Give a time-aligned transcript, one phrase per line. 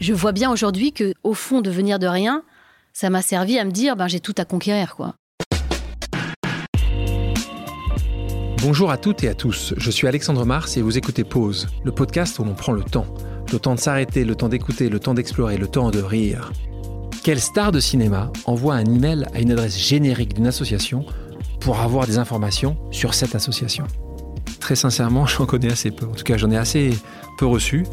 [0.00, 2.42] je vois bien aujourd'hui que, au fond, de venir de rien,
[2.92, 5.14] ça m'a servi à me dire, ben, j'ai tout à conquérir, quoi.
[8.62, 11.92] Bonjour à toutes et à tous, je suis Alexandre Mars et vous écoutez Pause, le
[11.92, 13.06] podcast où l'on prend le temps.
[13.52, 16.52] Le temps de s'arrêter, le temps d'écouter, le temps d'explorer, le temps de rire.
[17.22, 21.06] Quelle star de cinéma envoie un email à une adresse générique d'une association
[21.60, 23.86] pour avoir des informations sur cette association?
[24.58, 26.06] Très sincèrement, j'en connais assez peu.
[26.06, 26.90] En tout cas, j'en ai assez
[27.38, 27.84] peu reçu.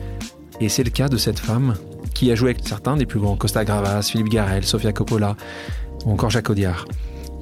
[0.59, 1.75] Et c'est le cas de cette femme
[2.23, 5.35] qui a joué avec certains des plus grands, Costa Gravas, Philippe Garel, Sofia Coppola
[6.05, 6.85] ou encore Jacques Audiard.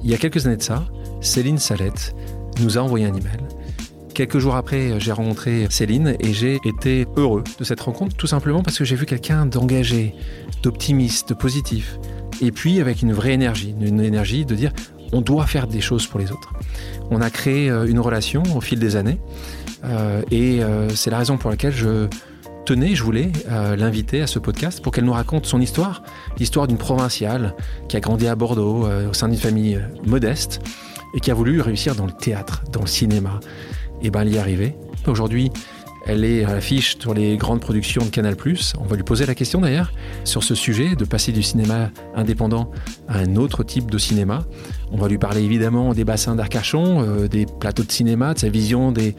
[0.02, 0.84] Il y a quelques années de ça,
[1.20, 2.16] Céline Salette
[2.60, 3.38] nous a envoyé un email.
[4.12, 8.64] Quelques jours après, j'ai rencontré Céline et j'ai été heureux de cette rencontre, tout simplement
[8.64, 10.16] parce que j'ai vu quelqu'un d'engagé,
[10.64, 11.96] d'optimiste, de positif,
[12.40, 14.72] et puis avec une vraie énergie, une énergie de dire
[15.12, 16.54] on doit faire des choses pour les autres.
[17.12, 19.20] On a créé euh, une relation au fil des années,
[19.84, 22.08] euh, et euh, c'est la raison pour laquelle je
[22.64, 26.02] tenais, je voulais l'inviter à ce podcast pour qu'elle nous raconte son histoire,
[26.38, 27.54] l'histoire d'une provinciale
[27.88, 30.60] qui a grandi à Bordeaux au sein d'une famille modeste
[31.14, 33.40] et qui a voulu réussir dans le théâtre, dans le cinéma.
[34.02, 34.76] Et ben, elle y est arrivée.
[35.06, 35.50] Aujourd'hui,
[36.04, 38.36] elle est à l'affiche sur les grandes productions de Canal+.
[38.80, 39.92] On va lui poser la question d'ailleurs
[40.24, 42.70] sur ce sujet de passer du cinéma indépendant
[43.08, 44.44] à un autre type de cinéma.
[44.90, 48.48] On va lui parler évidemment des bassins d'Arcachon, euh, des plateaux de cinéma, de sa
[48.48, 49.14] vision des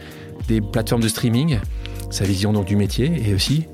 [0.71, 1.59] plateformes de streaming,
[2.13, 3.65] sa vision donc du métier et aussi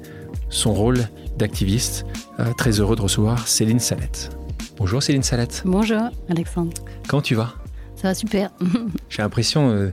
[0.49, 0.99] son rôle
[1.37, 2.05] d'activiste.
[2.39, 4.29] Euh, très heureux de recevoir Céline Salette.
[4.77, 5.63] Bonjour Céline Salette.
[5.65, 6.71] Bonjour Alexandre.
[7.09, 7.53] Comment tu vas?
[7.95, 8.51] Ça va super.
[9.09, 9.91] J'ai l'impression euh,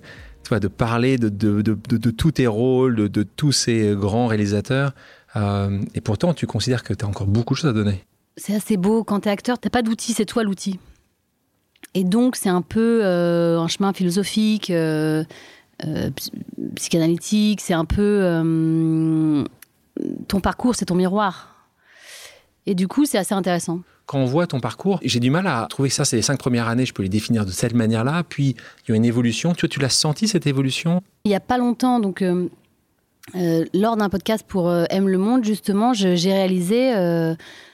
[0.61, 4.93] de parler de, de, de, tous tes rôles, de, tous ces grands réalisateurs.
[5.35, 8.05] Euh, et pourtant, tu considères que tu as encore beaucoup de choses à donner.
[8.37, 9.03] C'est assez beau.
[9.03, 10.79] Quand tu es acteur, tu pas d'outil, c'est toi l'outil.
[11.95, 14.71] Et donc, c'est un peu euh, un chemin philosophique,
[16.75, 17.61] psychanalytique.
[17.61, 19.45] C'est un peu.
[20.29, 21.55] ton parcours, c'est ton miroir.
[22.67, 25.67] Et du coup, c'est assez intéressant quand on voit ton parcours, j'ai du mal à
[25.69, 28.23] trouver que ça, c'est les cinq premières années, je peux les définir de cette manière-là.
[28.27, 28.57] Puis
[28.87, 29.53] il y a une évolution.
[29.53, 31.03] Tu, tu l'as senti cette évolution?
[31.25, 32.49] Il n'y a pas longtemps, donc euh,
[33.35, 36.93] euh, lors d'un podcast pour euh, Aime le Monde, justement, j'ai réalisé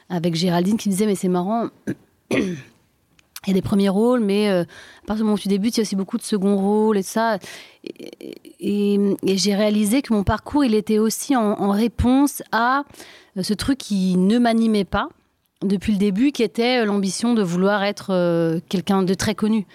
[0.08, 1.68] avec Géraldine qui disait Mais c'est marrant.
[3.46, 4.64] Il y a des premiers rôles, mais à
[5.06, 7.02] partir du moment où tu débutes, il y a aussi beaucoup de second rôles et
[7.02, 7.38] ça.
[8.60, 12.84] Et, j'ai réalisé que mon parcours, il était aussi en réponse à
[13.40, 15.08] ce truc qui ne m'animait pas
[15.62, 19.66] depuis le début, qui était l'ambition de vouloir être euh, quelqu'un de très connu.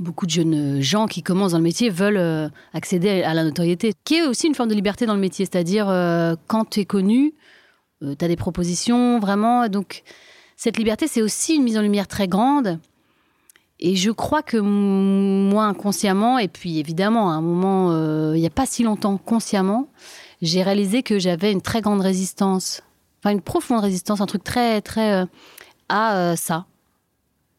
[0.00, 3.92] Beaucoup de jeunes gens qui commencent dans le métier veulent euh, accéder à la notoriété,
[4.04, 6.84] qui est aussi une forme de liberté dans le métier, c'est-à-dire euh, quand tu es
[6.84, 7.34] connu,
[8.00, 9.68] tu as des propositions, vraiment.
[9.68, 10.02] Donc
[10.62, 12.78] cette liberté, c'est aussi une mise en lumière très grande.
[13.80, 18.50] Et je crois que moi, inconsciemment, et puis évidemment, à un moment, il n'y a
[18.50, 19.88] pas si longtemps, consciemment,
[20.40, 22.82] j'ai réalisé que j'avais une très grande résistance
[23.22, 25.26] enfin une profonde résistance, un truc très très euh,
[25.88, 26.66] à euh, ça,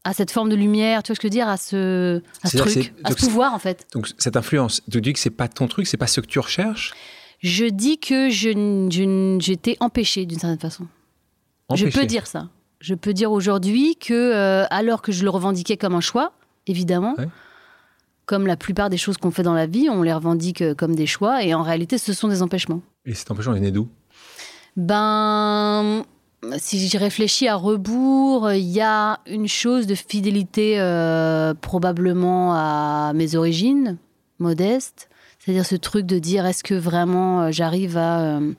[0.03, 2.49] à cette forme de lumière, tu vois ce que je veux dire, à ce, à
[2.49, 3.87] ce truc, à ce pouvoir en fait.
[3.93, 6.39] Donc cette influence, tu dis que c'est pas ton truc, c'est pas ce que tu
[6.39, 6.93] recherches?
[7.39, 10.87] Je dis que je, j'étais empêchée d'une certaine façon.
[11.73, 12.49] Je peux dire ça.
[12.83, 16.33] Je peux dire aujourd'hui que, euh, alors que je le revendiquais comme un choix,
[16.67, 17.15] évidemment,
[18.25, 21.05] comme la plupart des choses qu'on fait dans la vie, on les revendique comme des
[21.05, 22.81] choix, et en réalité, ce sont des empêchements.
[23.05, 23.87] Et cet empêchement est né d'où?
[24.75, 26.03] Ben,
[26.57, 33.13] si j'y réfléchis à rebours, il y a une chose de fidélité euh, probablement à
[33.15, 33.97] mes origines
[34.39, 35.07] modestes.
[35.39, 38.53] C'est-à-dire ce truc de dire est-ce que vraiment euh, j'arrive à, euh,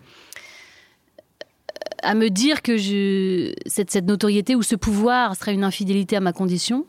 [2.05, 6.21] à me dire que je, cette, cette notoriété ou ce pouvoir serait une infidélité à
[6.21, 6.87] ma condition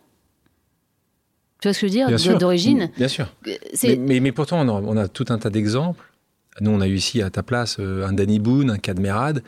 [1.62, 2.92] Tu vois ce que je veux dire D'origine?
[2.98, 3.34] Bien sûr.
[3.84, 6.06] Mais, mais, pourtant, on a, on a tout un tas d'exemples
[6.62, 9.44] nous, on a eu ici à ta place euh, un Danny Boone, un Cadmerade.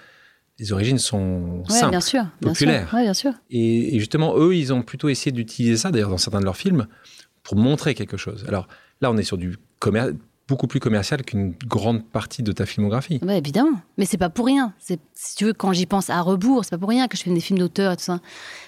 [0.59, 2.89] Les origines sont simples, bien sûr, populaires.
[2.91, 3.33] Bien sûr.
[3.51, 6.87] Et, justement, eux, ils ont plutôt essayé d'utiliser ça, d'ailleurs, dans certains de leurs films,
[7.43, 8.43] pour montrer quelque chose.
[8.47, 8.67] Alors
[8.99, 10.13] là, on est sur du commerce,
[10.47, 13.19] beaucoup plus commercial qu'une grande partie de ta filmographie.
[13.21, 13.81] Oui, évidemment.
[13.97, 14.73] Mais c'est pas pour rien.
[14.79, 17.23] C'est, si tu veux, quand j'y pense à rebours, c'est pas pour rien que je
[17.23, 18.19] fais des films d'auteur et tout ça.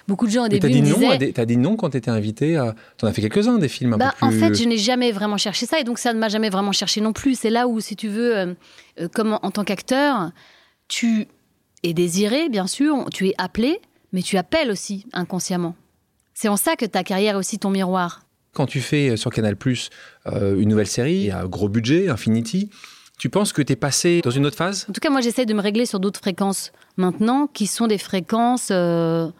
[0.06, 2.56] Beaucoup de gens au début as dit me non T'as dit non quand t'étais invité
[2.56, 2.74] à...
[2.98, 4.36] T'en as fait quelques-uns des films un bah, peu plus...
[4.36, 6.72] En fait, je n'ai jamais vraiment cherché ça et donc ça ne m'a jamais vraiment
[6.72, 7.38] cherché non plus.
[7.38, 8.54] C'est là où, si tu veux, euh,
[9.00, 10.32] euh, comme en, tant qu'acteur,
[10.88, 11.28] tu
[11.82, 13.80] es désiré, bien sûr, tu es appelé,
[14.12, 15.74] mais tu appelles aussi inconsciemment.
[16.34, 18.22] C'est en ça que ta carrière est aussi ton miroir.
[18.52, 19.90] Quand tu fais euh, sur Canal Plus
[20.26, 22.68] euh, une nouvelle série à gros budget, Infinity,
[23.18, 24.86] tu penses que tu es passé dans une autre phase?
[24.88, 27.98] En tout cas, moi, j'essaie de me régler sur d'autres fréquences maintenant, qui sont des
[27.98, 29.30] fréquences, euh,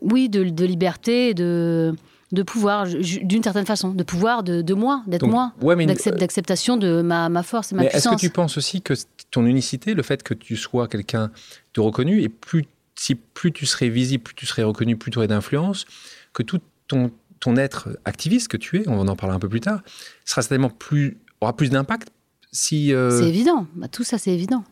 [0.00, 1.94] oui, de, liberté, de,
[2.32, 7.00] de pouvoir, d'une certaine façon, de pouvoir de, de moi, d'être moi, ouais, d'acceptation de
[7.00, 8.20] ma, ma force et ma Mais est-ce puissance.
[8.20, 8.94] que tu penses aussi que
[9.30, 11.30] ton unicité, le fait que tu sois quelqu'un
[11.74, 12.66] de reconnu, et plus,
[12.96, 15.86] si plus tu serais visible, plus tu serais reconnu, plus tu aurais d'influence,
[16.34, 17.10] que tout ton,
[17.40, 19.80] ton être activiste que tu es, on en parlera un peu plus tard,
[20.26, 22.08] sera certainement plus, aura plus d'impact
[22.52, 22.92] si...
[22.92, 24.64] euh, C'est évident, Bah, tout ça c'est évident.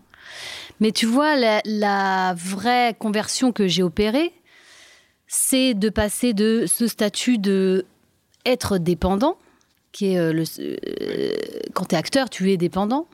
[0.80, 4.32] Mais tu vois, la, la vraie conversion que j'ai opérée,
[5.26, 7.86] c'est de passer de ce statut de
[8.44, 9.38] être dépendant,
[9.92, 11.32] qui est euh, le, euh,
[11.74, 13.06] quand tu es acteur, tu es dépendant,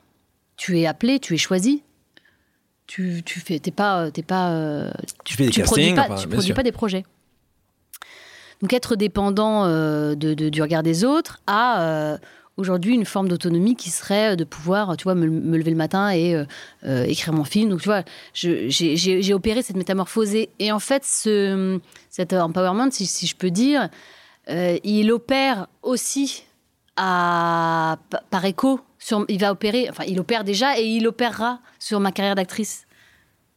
[0.57, 1.83] tu es appelé, tu es choisi.
[2.87, 4.91] Tu, tu fais, t'es pas, t'es pas, euh,
[5.23, 6.55] tu fais des tu produis pas, enfin, tu produis sûr.
[6.55, 7.05] pas des projets.
[8.61, 12.17] Donc être dépendant euh, du regard des autres a euh,
[12.57, 15.25] aujourd'hui une forme d'autonomie qui serait de pouvoir, tu vois, me,
[15.57, 16.43] lever le matin et euh,
[16.85, 17.69] euh, écrire mon film.
[17.69, 18.03] Donc tu vois,
[18.33, 21.79] j'ai opéré cette métamorphose et, en fait, ce,
[22.09, 23.87] cet empowerment, si, je peux dire,
[24.49, 26.43] euh, il opère aussi
[26.97, 28.81] à, pa- par écho.
[29.29, 32.85] Il va opérer, enfin, il opère déjà et il opérera sur ma carrière d'actrice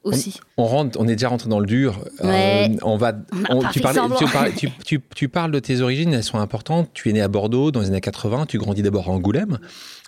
[0.05, 0.41] aussi.
[0.57, 2.05] On, rentre, on est déjà rentré dans le dur.
[2.25, 3.13] Euh, on va.
[3.49, 4.19] On tu, semblant.
[5.15, 6.91] tu, parles de tes origines, elles sont importantes.
[6.93, 8.47] Tu es né à Bordeaux dans les années 80.
[8.47, 9.59] Tu grandis d'abord à Angoulême,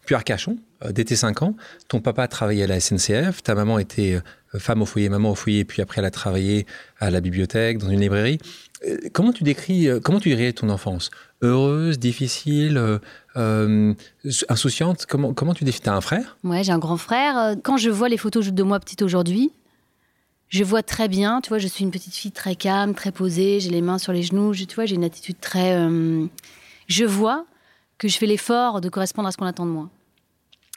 [0.05, 1.55] puis à Arcachon, euh, dès tes 5 ans.
[1.89, 3.43] Ton papa travaillait à la SNCF.
[3.43, 4.21] Ta maman était
[4.55, 5.65] euh, femme au foyer, maman au foyer.
[5.65, 6.67] Puis après, elle a travaillé
[6.99, 8.39] à la bibliothèque, dans une librairie.
[8.87, 11.11] Euh, Comment tu décris, comment tu dirais ton enfance?
[11.43, 12.99] Heureuse, difficile,
[13.37, 13.95] euh,
[14.49, 15.07] insouciante?
[15.07, 15.85] Comment, comment tu définis?
[15.85, 16.37] T'as un frère?
[16.43, 17.57] Ouais, j'ai un grand frère.
[17.63, 19.53] Quand je vois les photos de moi petite aujourd'hui,
[20.55, 21.41] je vois très bien.
[21.41, 23.59] Tu vois, je suis une petite fille très calme, très posée.
[23.59, 24.53] J'ai les mains sur les genoux.
[24.53, 25.75] Je, tu vois, j'ai une attitude très.
[25.77, 26.27] euh,
[26.87, 27.45] Je vois
[27.99, 29.91] que je fais l'effort de correspondre à ce qu'on attend de moi.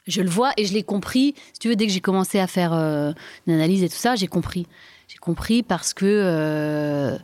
[0.08, 1.36] Je le vois et je l'ai compris.
[1.52, 3.12] Si tu veux, dès que j'ai commencé à faire euh,
[3.46, 4.66] une analyse et tout ça, j'ai compris.
[5.06, 6.06] J'ai compris parce que.
[6.06, 7.16] euh,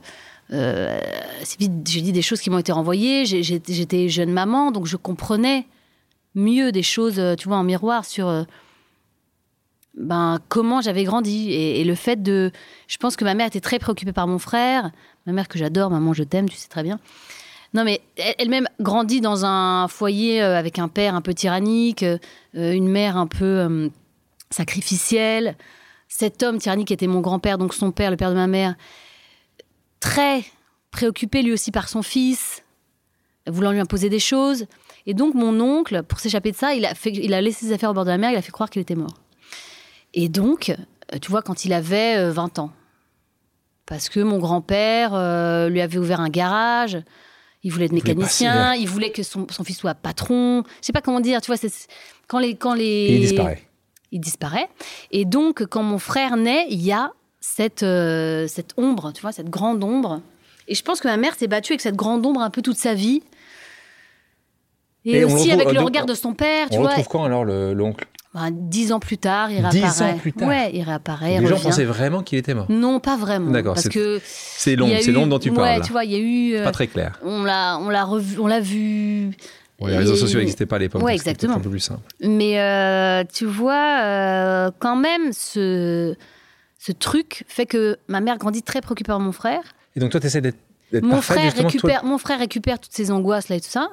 [0.52, 3.24] j'ai dit des choses qui m'ont été renvoyées.
[3.26, 5.66] J'étais jeune maman, donc je comprenais
[6.36, 8.46] mieux des choses, tu vois, en miroir sur
[9.96, 11.52] ben, comment j'avais grandi.
[11.52, 12.50] Et, le fait de.
[12.88, 14.91] Je pense que ma mère était très préoccupée par mon frère.
[15.26, 16.99] Ma mère que j'adore, maman, je t'aime, tu sais très bien.
[17.75, 22.02] Non, mais elle- elle-même grandit dans un foyer euh, avec un père un peu tyrannique,
[22.05, 22.19] euh,
[22.55, 23.88] une mère un peu euh,
[24.50, 25.56] sacrificielle.
[26.08, 28.76] Cet homme tyrannique était mon grand-père, donc son père, le père de ma mère,
[29.99, 30.44] très
[30.93, 32.62] préoccupé lui aussi par son fils,
[33.49, 34.67] voulant lui imposer des choses.
[35.06, 37.90] Et donc mon oncle, pour s'échapper de ça, il a, il a laissé ses affaires
[37.90, 39.14] au bord de la mer, il a fait croire qu'il était mort.
[40.14, 40.70] Et donc,
[41.12, 42.70] euh, tu vois, quand il avait euh, 20 ans,
[43.87, 46.99] parce que mon grand-père euh, lui avait ouvert un garage,
[47.62, 50.62] il voulait être mécanicien, il voulait que son, son fils soit patron.
[50.81, 51.70] Je sais pas comment dire, tu vois, c'est
[52.28, 53.62] quand les quand les Et il disparaît.
[54.12, 54.69] il disparaît.
[55.11, 59.32] Et donc, quand mon frère naît, il y a cette, euh, cette ombre, tu vois,
[59.32, 60.22] cette grande ombre.
[60.69, 62.78] Et je pense que ma mère s'est battue avec cette grande ombre un peu toute
[62.78, 63.22] sa vie.
[65.05, 66.90] Et, on aussi avec le regard de son père, tu On vois.
[66.90, 68.06] retrouve quand alors le- l'oncle?
[68.34, 70.12] Ben, dix ans plus tard, il Dix réapparaît.
[70.12, 70.48] ans plus tard.
[70.48, 71.40] Ouais, il réapparaît.
[71.40, 72.66] Les gens pensaient vraiment qu'il était mort.
[72.69, 73.52] Non, pas vraiment.
[73.52, 75.82] D'accord, Parce c'est- que C'est long, c'est long dont tu ouais, parles.
[75.82, 76.54] tu vois, il y a eu.
[76.56, 77.19] euh, Pas très clair.
[77.22, 79.31] on l'a, on l'a revu, on l'a vu.
[79.81, 81.02] Les réseaux sociaux n'existaient pas à l'époque.
[81.02, 81.54] Ouais, exactement.
[81.54, 82.00] un peu plus simple.
[82.20, 86.14] Mais euh, tu vois, euh, quand même, ce,
[86.78, 89.62] ce truc fait que ma mère grandit très préoccupée par mon frère.
[89.94, 90.58] Et donc toi, tu essaies d'être
[91.02, 93.90] Mon frère, toi- mon frère récupère toutes ces angoisses là et tout ça.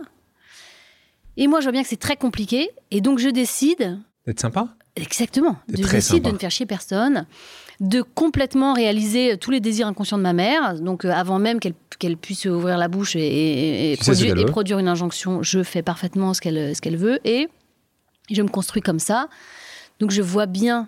[1.37, 2.69] Et moi, je vois bien que c'est très compliqué.
[2.91, 6.29] Et donc, je décide, d'être sympa exactement, décide sympa.
[6.29, 7.25] de ne faire chier personne,
[7.80, 10.80] de complètement réaliser tous les désirs inconscients de ma mère.
[10.80, 15.44] Donc, euh, avant même qu'elle qu'elle puisse ouvrir la bouche et, produire, et une injonction,
[15.44, 17.19] je fais parfaitement ce qu'elle ce qu'elle veut.
[17.25, 17.47] Et
[18.31, 19.30] je me construis comme ça.
[19.99, 20.87] Donc, je vois bien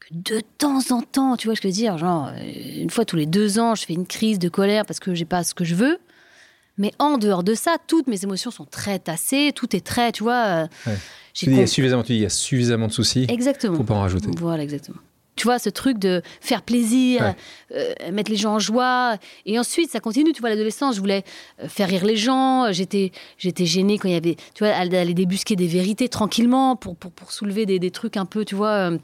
[0.00, 2.90] que de temps en temps, tu vois ce que je veux dire, genre, euh, une
[2.90, 5.44] fois tous les deux ans, je fais une crise de colère parce que j'ai pas
[5.44, 5.98] ce que je veux.
[6.78, 10.22] Mais en dehors de ça, toutes mes émotions sont très tassées, tout est très, tu
[10.22, 10.44] vois.
[10.44, 10.96] euh, Ouais.
[11.32, 13.26] Tu dis, il y a suffisamment, tu dis, il y a suffisamment de soucis.
[13.28, 13.76] Exactement.
[13.76, 14.28] Faut pas en rajouter.
[14.38, 14.98] Voilà, exactement.
[15.36, 17.36] Tu vois, ce truc de faire plaisir, Ouais.
[18.06, 19.18] euh, mettre les gens en joie.
[19.44, 20.32] Et ensuite, ça continue.
[20.32, 21.24] Tu vois, l'adolescence, je voulais
[21.62, 22.72] euh, faire rire les gens.
[22.72, 26.96] J'étais, j'étais gênée quand il y avait, tu vois, aller débusquer des vérités tranquillement pour,
[26.96, 28.98] pour, pour soulever des, des trucs un peu, tu vois, euh,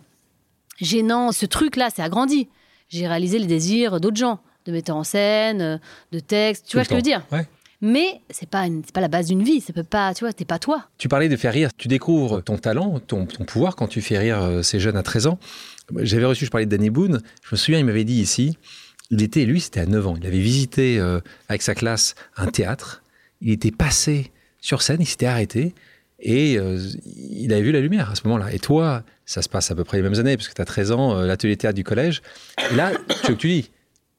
[0.81, 1.33] gênants.
[1.33, 2.49] Ce truc-là, c'est agrandi.
[2.89, 5.81] J'ai réalisé les désirs d'autres gens, de metteurs en scène,
[6.13, 6.65] de textes.
[6.67, 7.27] Tu Tout vois ce que je veux dire?
[7.31, 7.47] Ouais.
[7.83, 9.61] Mais c'est pas, une- pas la base d'une vie.
[9.61, 10.89] Ça peut pas, tu vois, t'es pas toi.
[10.99, 11.71] Tu parlais de faire rire.
[11.77, 15.03] Tu découvres ton talent, ton, ton pouvoir quand tu fais rire euh, ces jeunes à
[15.03, 15.39] 13 ans.
[15.99, 17.21] J'avais reçu, je parlais de Danny Boone.
[17.45, 18.57] Je me souviens, il m'avait dit ici,
[19.11, 20.15] il était, lui, c'était à 9 ans.
[20.19, 23.03] Il avait visité euh, avec sa classe un théâtre.
[23.41, 25.75] Il était passé sur scène, il s'était arrêté
[26.21, 28.53] et euh, il avait vu la lumière à ce moment-là.
[28.55, 30.65] Et toi, ça se passe à peu près les mêmes années, parce que tu as
[30.65, 32.23] 13 ans, euh, l'atelier théâtre du collège.
[32.71, 32.93] Et là,
[33.25, 33.71] tu, tu dis,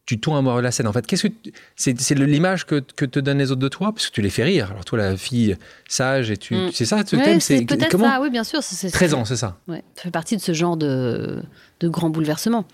[0.06, 0.88] tu tournes de la scène.
[0.88, 1.34] En fait, qu'est-ce que
[1.76, 4.30] c'est, c'est l'image que, que, te donnent les autres de toi parce que tu les
[4.30, 4.72] fais rire.
[4.72, 5.56] Alors toi, la fille
[5.88, 6.72] sage et tu, mm.
[6.74, 8.22] c'est ça, ce thème, c'est comment ça.
[8.22, 9.58] Oui, bien sûr, c'est 13 ans, c'est ça.
[9.68, 11.42] Ouais, ça fait partie de ce genre de,
[11.80, 12.66] de grand bouleversement.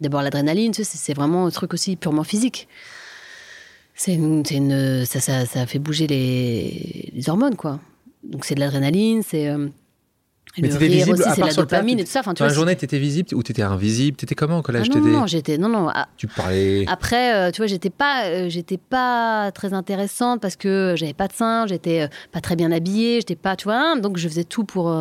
[0.00, 2.68] D'abord l'adrénaline, tu sais, c'est vraiment un truc aussi purement physique.
[3.94, 7.80] C'est une, une ça, ça, ça, fait bouger les, les hormones, quoi.
[8.22, 9.68] Donc c'est de l'adrénaline, c'est euh,
[10.56, 12.20] mais t'étais visible, aussi, c'est la dopamine et tout ça.
[12.20, 14.16] Enfin, tu vois, la journée, t'étais visible ou t'étais invisible?
[14.16, 14.88] T'étais comment au collège?
[14.92, 15.58] Ah non, non, j'étais.
[15.58, 15.90] Non, non.
[16.16, 16.84] Tu parlais.
[16.88, 21.28] Après, euh, tu vois, j'étais pas, euh, j'étais pas très intéressante parce que j'avais pas
[21.28, 24.44] de sein, j'étais euh, pas très bien habillée, j'étais pas, tu vois, donc je faisais
[24.44, 24.94] tout pour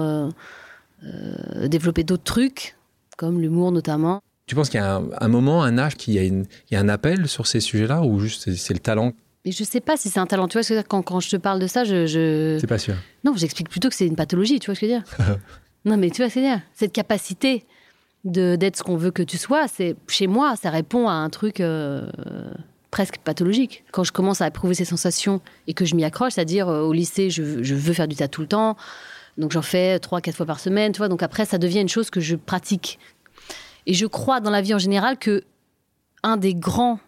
[1.64, 2.76] développer d'autres trucs,
[3.18, 4.22] comme l'humour notamment.
[4.48, 7.28] Tu penses qu'il y a un, moment, un âge, qu'il y, y a un appel
[7.28, 9.14] sur ces sujets-là ou juste c'est le talent
[9.48, 10.50] mais je sais pas si c'est un talent.
[10.50, 12.06] Tu vois, quand, quand je te parle de ça, je.
[12.06, 12.58] je...
[12.60, 12.96] C'est pas sûr.
[13.24, 15.38] Non, j'explique plutôt que c'est une pathologie, tu vois ce que je veux dire?
[15.86, 16.62] Non, mais tu vois ce que je veux dire?
[16.74, 17.66] Cette capacité
[18.26, 21.62] d'être ce qu'on veut que tu sois, c'est chez moi, ça répond à un truc
[21.62, 22.10] euh,
[22.92, 23.86] presque pathologique.
[23.94, 26.92] Quand je commence à éprouver ces sensations et que je m'y accroche, c'est-à-dire euh, au
[26.92, 28.76] lycée, je, je, veux faire du théâtre tout le temps,
[29.38, 31.08] donc j'en fais trois, quatre fois par semaine, tu vois.
[31.08, 33.00] Donc après, ça devient une chose que je pratique.
[33.86, 35.46] Et je crois dans la vie en général que
[36.22, 37.00] un des grands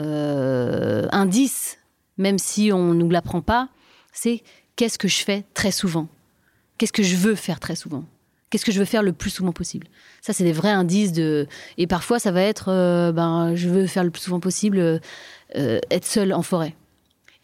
[0.00, 1.77] euh, indice,
[2.18, 3.68] même si on ne nous l'apprend pas,
[4.12, 4.42] c'est
[4.76, 6.08] qu'est-ce que je fais très souvent?
[6.76, 8.04] Qu'est-ce que je veux faire très souvent?
[8.50, 9.86] Qu'est-ce que je veux faire le plus souvent possible?
[10.22, 11.46] Ça, c'est des vrais indices de.
[11.76, 15.00] Et parfois, ça va être, euh, ben, je veux faire le plus souvent possible euh,
[15.90, 16.74] être seul en forêt.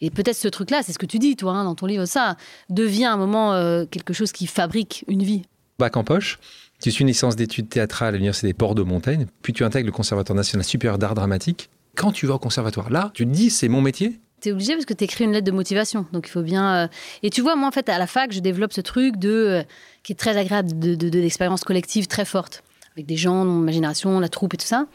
[0.01, 2.37] Et peut-être ce truc-là, c'est ce que tu dis, toi, hein, dans ton livre, ça
[2.69, 3.53] devient un moment
[3.85, 5.43] quelque chose qui fabrique une vie.
[5.79, 6.37] Bac en poche,
[6.81, 9.85] tu suis une licence d'études théâtrales à l'Université des Ports de Montaigne, puis tu intègres
[9.85, 13.49] le Conservatoire national supérieur d'art dramatique quand tu vas au conservatoire, là, tu te dis
[13.49, 14.19] c'est mon métier?
[14.51, 16.05] Obligé parce que tu écris une lettre de motivation.
[16.11, 16.75] Donc il faut bien.
[16.75, 16.87] Euh,
[17.23, 19.63] et tu vois, moi en fait, à la fac, je développe ce truc de euh,
[20.03, 22.63] qui est très agréable, de, de, collective très forte,
[22.95, 24.87] avec des gens ma génération, la troupe et tout ça.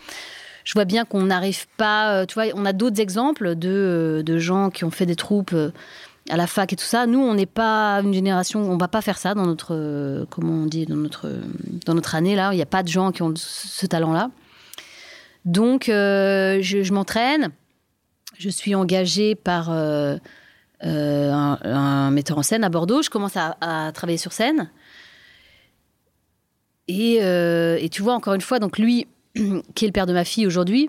[0.65, 2.13] Je vois bien qu'on n'arrive pas.
[2.13, 5.55] Euh, tu vois, on a d'autres exemples de, de gens qui ont fait des troupes
[6.29, 7.07] à la fac et tout ça.
[7.07, 10.67] Nous, on n'est pas une génération, on va pas faire ça dans notre, comment on
[10.67, 11.29] dit, dans notre,
[11.87, 12.53] dans notre année là.
[12.53, 14.31] Il n'y a pas de gens qui ont ce talent-là.
[15.45, 17.51] Donc, je, m'entraîne.
[18.41, 20.17] Je suis engagée par euh,
[20.83, 23.03] euh, un, metteur en scène à Bordeaux.
[23.03, 24.71] Je commence à, travailler sur scène.
[26.89, 27.19] Et,
[27.93, 29.07] tu vois, encore une fois, donc lui,
[29.75, 30.89] qui est le père de ma fille aujourd'hui,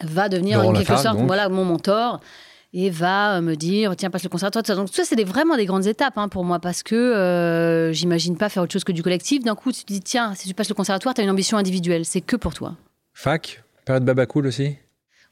[0.00, 2.20] va devenir en quelque sorte voilà, mon mentor
[2.72, 6.18] et va me dire tiens passe le conservatoire donc ça c'est vraiment des grandes étapes
[6.18, 9.44] hein, pour moi parce que j'imagine pas faire autre chose que du collectif.
[9.44, 11.58] D'un coup tu te dis tiens si tu passes le conservatoire tu as une ambition
[11.58, 12.04] individuelle.
[12.04, 12.74] C'est que pour toi.
[13.12, 14.78] Fac, période baba cool aussi?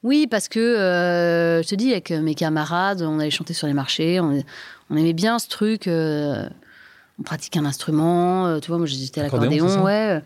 [0.02, 3.72] Oui, parce que euh, je te dis, avec mes camarades, on allait chanter sur les
[3.72, 4.42] marchés, on,
[4.90, 5.86] aimait bien ce truc.
[5.86, 6.48] Euh,
[7.18, 10.20] on pratiquait un instrument, euh, tu vois, moi j'étais à l'accordéon, ouais.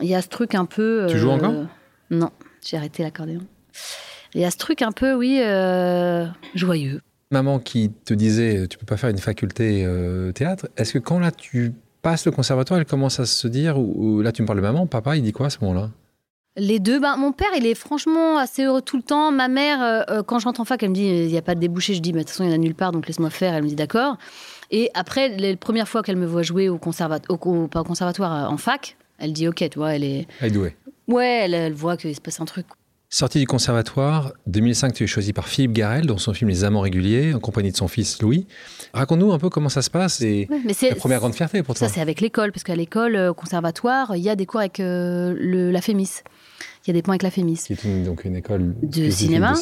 [0.00, 1.06] Il y a ce truc un peu.
[1.08, 1.66] tu joues encore?
[2.10, 2.30] Non,
[2.64, 3.40] j'ai arrêté l'accordéon.
[4.34, 5.40] Il y a ce truc un peu, oui,
[6.54, 7.00] joyeux.
[7.30, 9.88] Maman qui te disait, tu peux pas faire une faculté
[10.34, 11.72] théâtre, est-ce que quand là tu
[12.02, 14.86] passes le conservatoire, elle commence à se dire, ou là tu me parles de maman,
[14.86, 15.90] papa, il dit quoi à ce moment-là?
[16.56, 19.32] Les deux, ben, mon père, il est franchement assez heureux tout le temps.
[19.32, 21.42] Ma mère, euh, euh, quand je rentre en fac, elle me dit il n'y a
[21.42, 21.94] pas de débouché.
[21.94, 23.54] Je dis mais de toute façon, il n'y en a nulle part, donc laisse-moi faire.
[23.54, 24.16] Elle me dit d'accord.
[24.70, 28.44] Et après, les premières fois qu'elle me voit jouer au conservatoire, au, pas au conservatoire,
[28.44, 30.26] euh, en fac, elle dit ok, tu vois, elle est.
[30.40, 30.76] Elle est douée.
[31.08, 32.66] Ouais, elle, elle voit qu'il se passe un truc.
[33.10, 36.80] Sortie du conservatoire, 2005, tu es choisi par Philippe Garel dans son film Les Amants
[36.80, 38.48] réguliers, en compagnie de son fils Louis.
[38.92, 41.86] Raconte-nous un peu comment ça se passe et c'est la première grande fierté pour toi.
[41.86, 44.78] Ça, c'est avec l'école, parce qu'à l'école, au conservatoire, il y a des cours avec
[44.78, 46.22] le, la FEMIS
[46.84, 47.62] il y a des points avec la FEMIS.
[47.66, 49.54] Qui est une, donc une école de cinéma.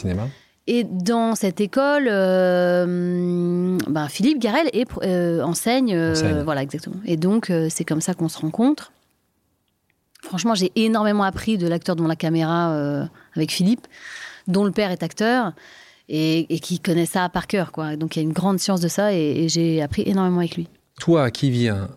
[0.69, 5.97] Et dans cette école, euh, ben, Philippe Garel euh, euh, enseigne,
[6.45, 6.97] Voilà, exactement.
[7.05, 8.93] Et donc, c'est comme ça qu'on se rencontre.
[10.23, 13.87] Franchement, j'ai énormément appris de l'acteur devant la caméra avec Philippe,
[14.47, 15.53] dont le père est acteur
[16.09, 17.73] et, qui connaît ça par cœur.
[17.73, 17.97] Quoi.
[17.97, 20.69] Donc, il y a une grande science de ça et, j'ai appris énormément avec lui.
[21.01, 21.89] Toi qui viens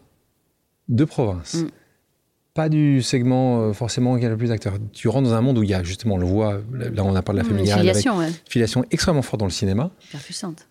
[0.88, 1.68] de province, mm
[2.56, 4.78] pas du segment euh, forcément qui a le plus d'acteurs.
[4.94, 7.14] Tu rentres dans un monde où il y a justement, on le voit, là on
[7.14, 9.92] a parlé de la mmh, filiation, avec, filiation extrêmement forte dans le cinéma.
[10.24, 10.66] puissante.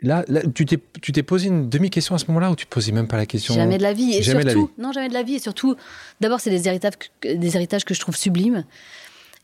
[0.00, 3.06] Là, là tu t'es posé une demi-question à ce moment-là ou tu te posais même
[3.06, 3.54] pas la question?
[3.54, 4.14] Jamais de la vie.
[4.14, 5.34] Et jamais surtout, non, jamais de la vie.
[5.34, 5.76] Et surtout,
[6.20, 8.64] d'abord, c'est des héritages, des héritages que je trouve sublimes.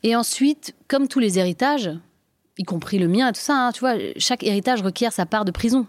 [0.01, 1.91] Et ensuite, comme tous les héritages,
[2.57, 5.45] y compris le mien et tout ça, hein, tu vois, chaque héritage requiert sa part
[5.45, 5.85] de prison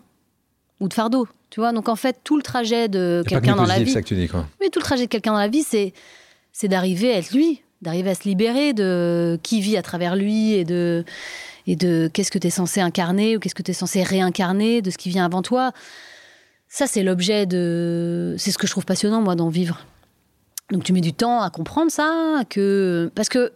[0.81, 1.27] ou de fardeau.
[1.51, 3.91] Tu vois, donc en fait, tout le trajet de quelqu'un dans la vie.
[3.93, 4.47] Ça que tu dis, quoi.
[4.61, 5.93] Oui, tout le trajet de quelqu'un dans la vie, c'est
[6.53, 10.53] c'est d'arriver à être lui, d'arriver à se libérer de qui vit à travers lui
[10.55, 11.05] et de
[11.67, 14.83] et de qu'est-ce que tu es censé incarner ou qu'est-ce que tu es censé réincarner
[14.83, 15.73] de ce qui vient avant toi.
[16.69, 18.35] Ça, c'est l'objet de.
[18.39, 19.87] C'est ce que je trouve passionnant, moi, d'en vivre.
[20.71, 23.11] Donc, tu mets du temps à comprendre ça, que.
[23.15, 23.53] Parce que,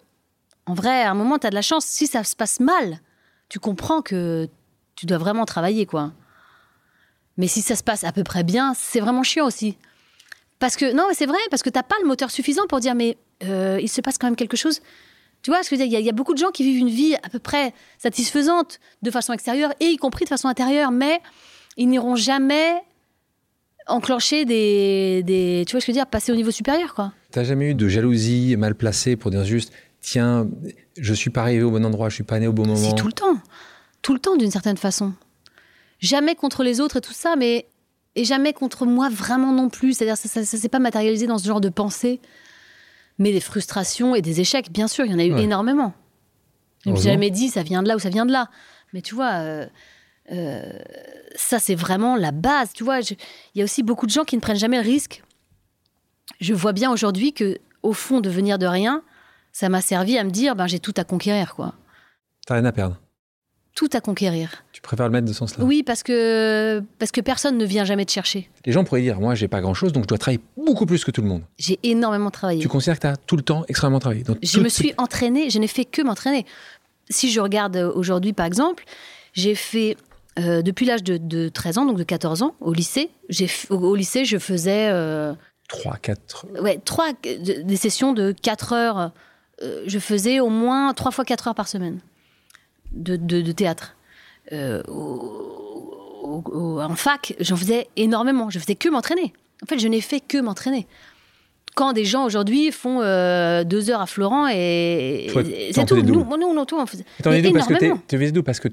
[0.67, 1.85] En vrai, à un moment, tu as de la chance.
[1.85, 3.01] Si ça se passe mal,
[3.49, 4.49] tu comprends que
[4.95, 6.13] tu dois vraiment travailler, quoi.
[7.39, 9.77] Mais si ça se passe à peu près bien, c'est vraiment chiant aussi.
[10.59, 12.95] Parce que, non, mais c'est vrai, parce que t'as pas le moteur suffisant pour dire,
[12.95, 14.81] mais euh, il se passe quand même quelque chose.
[15.43, 15.91] Tu vois ce que je veux dire?
[15.91, 17.39] Il y, a- il y a beaucoup de gens qui vivent une vie à peu
[17.39, 21.21] près satisfaisante de façon extérieure et y compris de façon intérieure, mais
[21.79, 22.75] ils n'iront jamais
[23.87, 25.65] enclencher des, des.
[25.67, 26.07] Tu vois ce que je veux dire?
[26.07, 27.13] Passer au niveau supérieur, quoi.
[27.31, 29.73] T'as jamais eu de jalousie mal placée pour dire juste,
[30.03, 30.47] tiens,
[30.99, 32.77] je suis pas arrivé au bon endroit, je suis pas né au bon moment?
[32.77, 33.39] Si, tout le temps.
[34.03, 35.13] Tout le temps, d'une certaine façon.
[36.01, 37.67] Jamais contre les autres et tout ça, mais.
[38.17, 39.93] Et jamais contre moi, vraiment non plus.
[39.95, 42.21] C'est-à-dire, ça, ça, ça s'est pas matérialisé dans ce genre de pensée.
[43.19, 45.43] Mais des frustrations et des échecs, bien sûr, il y en a eu Ouais.
[45.45, 45.93] énormément.
[46.85, 48.49] Je me suis jamais dit, ça vient de là ou ça vient de là.
[48.93, 49.67] Mais tu vois, euh,
[50.33, 50.73] euh,
[51.37, 52.73] ça, c'est vraiment la base.
[52.73, 53.17] Tu vois, il
[53.55, 55.23] y a aussi beaucoup de gens qui ne prennent jamais le risque.
[56.41, 59.03] Je vois bien aujourd'hui que, au fond, de venir de rien,
[59.53, 61.75] ça m'a servi à me dire, ben, j'ai tout à conquérir, quoi.
[62.47, 62.97] T'as rien à perdre.
[63.75, 64.65] Tout à conquérir.
[64.73, 65.65] Tu préfères le mettre de ce sens-là.
[65.65, 68.51] Oui, parce que, parce que personne ne vient jamais te chercher.
[68.67, 71.11] Les gens pourraient dire, moi, j'ai pas grand-chose, donc je dois travailler beaucoup plus que
[71.11, 71.43] tout le monde.
[71.59, 72.61] J'ai énormément travaillé.
[72.61, 74.25] Tu considères que t'as tout le temps extrêmement travaillé.
[74.43, 76.45] Je me suis entraînée, je n'ai fait que m'entraîner.
[77.09, 78.85] Si je regarde euh, aujourd'hui, par exemple,
[79.33, 79.97] j'ai fait,
[80.39, 83.11] euh, depuis l'âge de, de 13 ans, donc de 14 ans, au lycée,
[83.71, 85.33] au, au lycée, je faisais euh,
[85.69, 86.47] 3, 4.
[86.63, 89.13] ouais, trois, de- des sessions de 4 heures.
[89.63, 92.01] Euh, je faisais au moins 3 fois 4 heures par semaine
[92.93, 93.97] de, de- de théâtre.
[94.53, 94.93] Euh, au-
[96.23, 98.51] au- au- en fac, j'en faisais énormément.
[98.51, 99.33] Je faisais que m'entraîner.
[99.63, 100.87] En fait, je n'ai fait que m'entraîner.
[101.77, 105.29] Quand des gens aujourd'hui font euh, deux heures à Florent et,
[105.73, 105.97] c'est tout.
[105.97, 107.05] Nous, nous, nous, tout, on faisait.
[107.23, 107.75] T'en es parce que
[108.09, 108.43] tu faisais d'où?
[108.43, 108.69] Parce que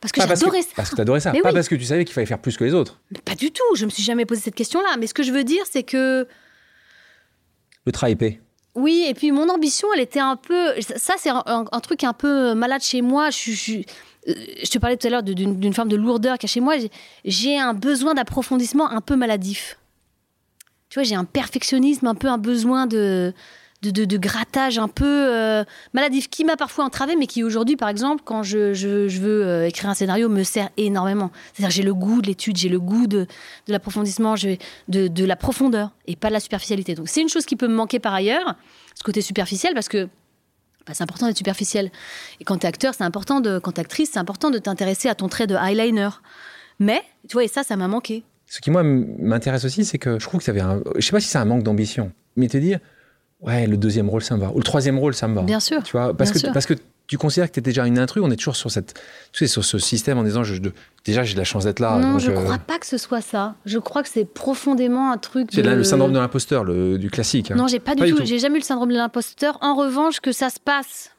[0.00, 0.68] Parce que pas parce que j'adorais ça.
[0.76, 1.54] parce que t'adorais ça, Mais pas oui.
[1.54, 3.00] parce que tu savais qu'il fallait faire plus que les autres.
[3.10, 3.62] Mais Pas du tout.
[3.76, 4.96] Je me suis jamais posé cette question-là.
[4.98, 6.26] Mais ce que je veux dire, c'est que
[7.84, 8.40] Le travail paie.
[8.76, 10.78] Oui, et puis mon ambition, elle était un peu.
[10.96, 13.30] Ça, c'est un, truc un peu malade chez moi.
[13.30, 13.78] Je,
[14.28, 16.60] euh, je te parlais tout à l'heure d'une forme de lourdeur qu'il y a chez
[16.60, 16.74] moi.
[17.24, 19.78] J'ai un besoin d'approfondissement un peu maladif.
[20.90, 23.32] Tu vois, j'ai un perfectionnisme, un peu un besoin de,
[23.92, 28.22] de, grattage un peu euh, maladif qui m'a parfois entravé, mais qui aujourd'hui, par exemple,
[28.24, 28.72] quand je,
[29.18, 31.30] veux euh, écrire un scénario, me sert énormément.
[31.52, 33.26] C'est-à-dire, j'ai le goût de l'étude, j'ai le goût de,
[33.68, 34.34] l'approfondissement,
[34.88, 36.94] de, la profondeur et pas de la superficialité.
[36.94, 38.54] Donc, c'est une chose qui peut me manquer par ailleurs,
[38.94, 40.08] ce côté superficiel, parce que
[40.86, 41.90] bah, c'est important d'être superficiel.
[42.40, 45.28] Et quand t'es acteur, c'est important de, quand actrice, c'est important de t'intéresser à ton
[45.28, 46.10] trait de eyeliner.
[46.78, 48.22] Mais, tu vois, et ça, ça m'a manqué.
[48.48, 50.80] Ce qui moi m'intéresse aussi, c'est que je trouve que ça avait un.
[50.96, 52.78] Je sais pas si c'est un manque d'ambition, mais te dire,
[53.40, 55.42] ouais, le deuxième rôle ça me va, ou le troisième rôle ça me va.
[55.42, 55.82] Bien sûr.
[55.82, 56.52] Tu vois, parce que sûr.
[56.52, 56.74] parce que
[57.08, 58.94] tu considères que tu es déjà une intrus, on est toujours sur cette,
[59.32, 60.72] tu sais, sur ce système en disant, je, de-
[61.04, 61.98] déjà j'ai de la chance d'être là.
[62.00, 63.54] non, donc, je euh, crois pas que ce soit ça.
[63.64, 65.70] Je crois que c'est profondément un truc C'est de...
[65.70, 67.52] le syndrome de l'imposteur, le, du classique.
[67.52, 67.54] hein.
[67.54, 68.18] Non, j'ai pas Pas du tout.
[68.18, 68.24] tout.
[68.26, 69.56] J'ai jamais eu le syndrome de l'imposteur.
[69.60, 71.12] En revanche, que ça se passe,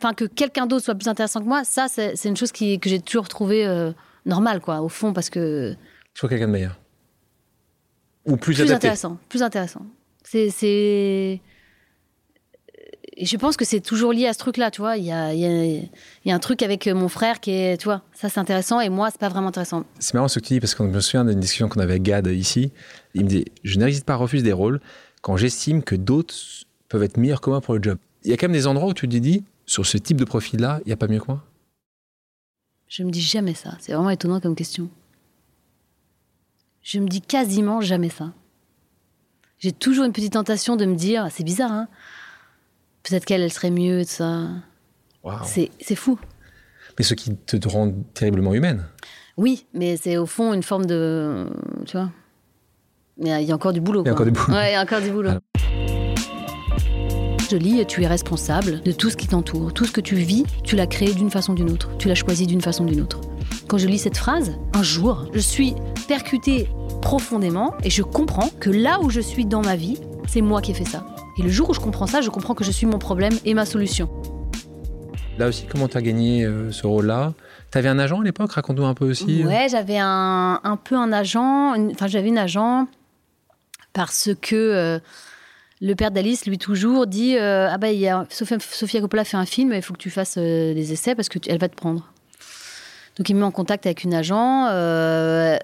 [0.00, 2.88] enfin que quelqu'un d'autre soit plus intéressant que moi, ça, c'est une chose qui, que
[2.88, 3.90] j'ai toujours trouvé euh,
[4.26, 5.74] normale, quoi, au fond, parce que
[6.14, 6.78] Soit quelqu'un de meilleur?
[8.26, 8.74] Ou plus, plus adapté?
[8.86, 9.80] intéressant, plus intéressant.
[10.22, 11.40] C'est,
[13.14, 14.96] et je pense que c'est toujours lié à ce truc-là, tu vois.
[14.96, 15.88] Il y a, y, a, il
[16.24, 18.88] y a un truc avec mon frère qui est, tu vois, ça c'est intéressant et
[18.88, 19.84] moi c'est pas vraiment intéressant.
[19.98, 21.92] C'est marrant ce que tu dis parce que je me souviens d'une discussion qu'on avait
[21.92, 22.72] avec Gad ici.
[23.14, 24.80] Il me dit Je n'hésite pas à refuser des rôles
[25.20, 26.34] quand j'estime que d'autres
[26.88, 27.98] peuvent être meilleurs que moi pour le job.
[28.24, 30.24] Il y a quand même des endroits où tu te dis Sur ce type de
[30.24, 31.44] profil-là, il n'y a pas mieux que moi
[32.88, 33.76] Je me dis jamais ça.
[33.80, 34.88] C'est vraiment étonnant comme question.
[36.82, 38.32] Je me dis quasiment jamais ça.
[39.58, 41.88] J'ai toujours une petite tentation de me dire, c'est bizarre, hein
[43.02, 44.48] Peut-être qu'elle, elle serait mieux, ça.
[45.24, 45.38] Waouh.
[45.44, 46.18] C'est c'est fou.
[46.98, 48.84] Mais ce qui te rend terriblement humaine.
[49.36, 51.46] Oui, mais c'est au fond une forme de.
[51.86, 52.10] Tu vois
[53.18, 54.02] Il y a, il y a encore du boulot.
[54.04, 54.52] Il y a encore du boulot.
[54.52, 55.30] Ouais, il y a encore du boulot.
[57.50, 59.74] Je lis, tu es responsable de tout ce qui t'entoure.
[59.74, 61.90] Tout ce que tu vis, tu l'as créé d'une façon ou d'une autre.
[61.98, 63.20] Tu l'as choisi d'une façon ou d'une autre.
[63.68, 65.74] Quand je lis cette phrase, un jour, je suis
[66.08, 66.68] percutée
[67.02, 70.70] profondément et je comprends que là où je suis dans ma vie, c'est moi qui
[70.70, 71.04] ai fait ça.
[71.38, 73.54] Et le jour où je comprends ça, je comprends que je suis mon problème et
[73.54, 74.08] ma solution.
[75.38, 77.32] Là aussi, comment tu as gagné euh, ce rôle-là?
[77.70, 78.52] Tu avais un agent à l'époque?
[78.52, 79.42] Raconte-nous un peu aussi.
[79.42, 79.46] euh.
[79.46, 82.86] Ouais, j'avais un, un peu un agent, enfin j'avais une agent
[83.94, 84.98] parce que euh,
[85.80, 89.24] le père d'Alice, lui toujours, dit euh, ah bah il y a Sofia, Sofia Coppola
[89.24, 91.68] fait un film, il faut que tu fasses des essais parce que tu- elle va
[91.68, 92.12] te prendre.
[93.16, 94.66] Donc il me met en contact avec une agent.
[94.68, 95.58] je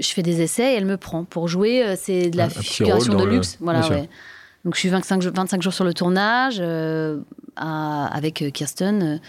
[0.00, 1.94] fais des essais et elle me prend pour jouer.
[1.96, 3.88] C'est de la petit figuration de le- luxe, voilà.
[3.88, 4.08] Ouais.
[4.64, 7.18] Donc je suis 25, jours- 25 jours sur le tournage euh,
[7.56, 9.20] à- avec euh, Kirsten.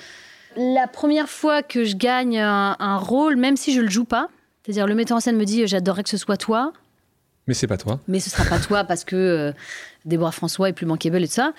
[0.55, 4.27] La première fois que je gagne un, un rôle, même si je le joue pas,
[4.63, 6.71] c'est-à-dire le metteur en scène me dit j'adorerais que ce soit toi,
[7.47, 7.99] Mais c'est pas toi.
[8.07, 9.51] mais ce sera pas toi parce que euh,
[10.05, 11.53] Déborah François est plus bankable et tout ça.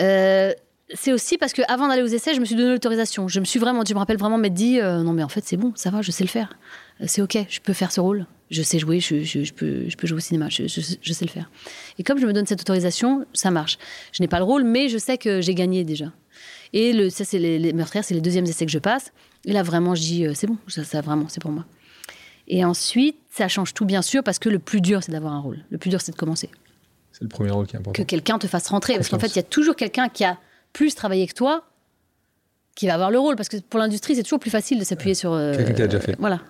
[0.00, 0.52] Euh,
[0.94, 3.26] c'est aussi parce que avant d'aller aux essais, je me suis donné l'autorisation.
[3.26, 5.42] Je me suis vraiment, je me rappelle vraiment m'être dit, euh, non mais en fait
[5.44, 6.56] c'est bon, ça va, je sais le faire.
[7.06, 8.26] C'est ok, je peux faire ce rôle.
[8.50, 11.30] Je sais jouer, je, je- je peux, je peux jouer au cinéma, je, sais le
[11.30, 11.50] faire.
[11.98, 13.76] Et comme je me donne cette autorisation, ça marche.
[14.12, 16.12] Je n'ai pas le rôle, mais je sais que j'ai gagné déjà.
[16.72, 19.12] Et le, ça, c'est les, les meurtrières, c'est les deuxièmes essais que je passe.
[19.44, 21.64] Et là, vraiment, je dis, euh, c'est bon, ça, ça, vraiment, c'est pour moi.
[22.48, 25.40] Et ensuite, ça change tout, bien sûr, parce que le plus dur, c'est d'avoir un
[25.40, 25.58] rôle.
[25.70, 26.48] Le plus dur, c'est de commencer
[27.12, 28.00] C'est le premier rôle qui est important.
[28.00, 28.94] que quelqu'un te fasse rentrer.
[28.94, 30.38] Parce qu'en fait, il y a toujours quelqu'un qui a
[30.72, 31.64] plus travaillé que toi
[32.76, 33.34] qui va avoir le rôle.
[33.36, 35.32] Parce que pour l'industrie, c'est toujours plus facile de s'appuyer sur.
[35.32, 36.14] euh, Quelqu'un qui a déjà fait.
[36.20, 36.40] Voilà.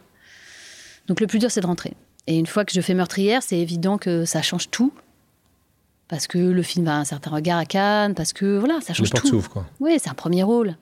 [1.08, 1.94] Donc le plus dur, c'est de rentrer.
[2.26, 4.92] Et une fois que je fais meurtrière, c'est évident que ça change tout.
[6.08, 8.94] Parce que le film a un certain regard à Cannes, parce que voilà, ça Les
[8.94, 9.30] change portes tout.
[9.30, 9.66] s'ouvrent, quoi.
[9.80, 10.76] Oui, c'est un premier rôle.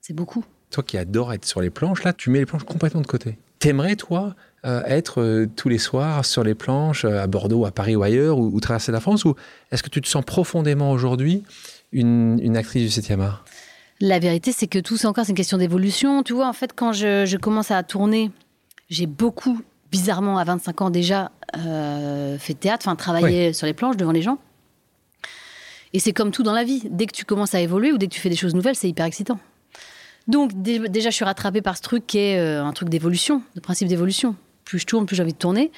[0.00, 0.44] C'est beaucoup.
[0.70, 3.36] Toi qui adore être sur les planches, là, tu mets les planches complètement de côté.
[3.58, 7.70] T'aimerais, toi, euh, être euh, tous les soirs sur les planches, euh, à Bordeaux, à
[7.72, 9.34] Paris ou ailleurs, ou, ou traverser la France Ou
[9.70, 11.44] est-ce que tu te sens profondément aujourd'hui
[11.92, 13.44] une, une actrice du 7e art?
[14.00, 16.22] La vérité, c'est que tout ça encore, c'est une question d'évolution.
[16.24, 18.32] Tu vois, en fait, quand je, je commence à tourner,
[18.92, 23.96] j'ai beaucoup, bizarrement, à 25 ans déjà, euh, fait théâtre, enfin, travaillé sur les planches
[23.96, 24.38] devant les gens.
[25.92, 26.82] Et c'est comme tout dans la vie.
[26.90, 28.88] Dès que tu commences à évoluer ou dès que tu fais des choses nouvelles, c'est
[28.88, 29.38] hyper excitant.
[30.28, 33.42] Donc, dé- déjà, je suis rattrapée par ce truc qui est euh, un truc d'évolution,
[33.54, 34.36] de principe d'évolution.
[34.64, 35.70] Plus je tourne, plus j'ai envie de tourner.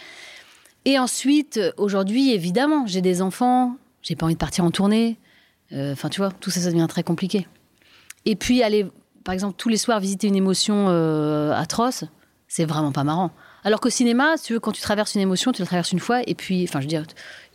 [0.85, 5.19] Et ensuite, aujourd'hui, évidemment, j'ai des enfants, j'ai pas envie de partir en tournée.
[5.73, 7.49] Euh, Enfin, tu vois, tout ça, ça devient très compliqué.
[8.27, 8.87] Et puis aller,
[9.25, 12.05] par exemple, tous les soirs visiter une émotion euh, atroce,
[12.57, 13.31] c'est vraiment pas marrant.
[13.65, 15.99] Alors qu'au cinéma, si tu veux, quand tu traverses une émotion, tu la traverses une
[15.99, 17.05] fois, et puis, enfin, je veux dire,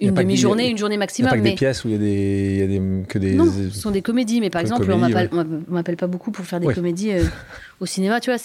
[0.02, 1.30] une demi-journée, une Il journée n'y a maximum.
[1.30, 3.18] pas que mais des pièces où il y a des, il y a des- que
[3.20, 3.34] des.
[3.36, 5.30] non, ce sont des comédies, mais par exemple, on comédie,
[5.70, 6.74] m'appelle pas beaucoup pour faire des Ouais.
[6.74, 7.24] comédies euh,
[7.80, 8.40] au cinéma, tu vois.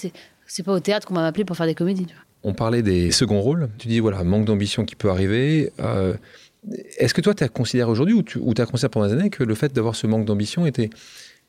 [0.46, 2.06] C'est pas au théâtre qu'on m'a appelé pour faire des comédies.
[2.06, 2.22] tu vois.
[2.44, 3.70] On parlait des seconds rôles.
[3.78, 5.72] Tu dis, voilà, manque d'ambition qui peut arriver.
[5.80, 6.14] Euh,
[6.98, 9.42] Est-ce que toi, tu as considéré aujourd'hui, ou tu as considéré pendant des années, que
[9.42, 10.88] le fait d'avoir ce manque d'ambition était,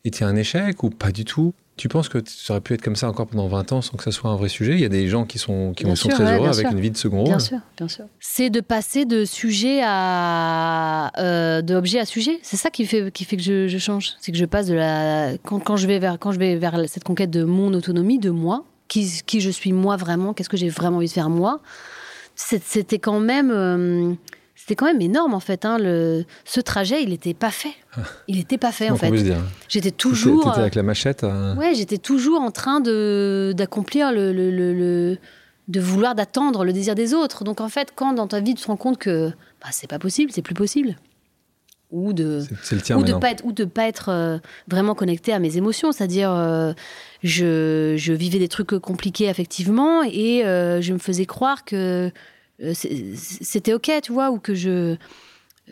[0.07, 1.53] était un échec ou pas du tout?
[1.77, 4.03] Tu penses que ça aurait pu être comme ça encore pendant 20 ans sans que
[4.03, 4.73] ça soit un vrai sujet?
[4.73, 6.67] Il y a des gens qui sont, qui Bien sont sûr, très ouais, heureux avec
[6.67, 6.71] sûr.
[6.71, 7.27] une vie de second rôle.
[7.27, 8.05] Bien sûr, bien sûr.
[8.21, 12.39] C'est de passer de sujet à euh, de objet à sujet.
[12.43, 14.13] C'est ça qui fait qui fait que je, je change.
[14.21, 16.79] C'est que je passe de la quand, quand je vais vers quand je vais vers
[16.87, 20.57] cette conquête de mon autonomie, de moi, qui qui je suis moi vraiment, qu'est-ce que
[20.57, 21.59] j'ai vraiment envie de faire moi?
[22.35, 24.13] C'était quand même euh,
[24.67, 25.63] c'était quand même énorme en fait.
[25.63, 27.75] hein, le, ce trajet, il n'était pas fait.
[28.27, 29.11] Il n'était pas fait en fait.
[29.11, 29.37] dire.
[29.69, 30.43] J'étais toujours.
[30.45, 31.23] t'étais euh, avec la machette.
[31.23, 35.17] à- Ouais, j'étais toujours en train de d'accomplir le, le, le-
[35.67, 37.43] de vouloir d'attendre le désir des autres.
[37.43, 39.29] Donc en fait, quand dans ta vie tu te rends compte que
[39.61, 40.95] bah, c'est pas possible, c'est plus possible,
[41.91, 44.39] ou de c'est- C'est le tien ou de pas être ou de pas être euh,
[44.67, 46.73] vraiment connecté à mes émotions, c'est-à-dire euh,
[47.23, 52.09] je, je vivais des trucs compliqués affectivement et euh, je me faisais croire que euh,
[52.73, 54.95] c'était ok, tu vois, ou que je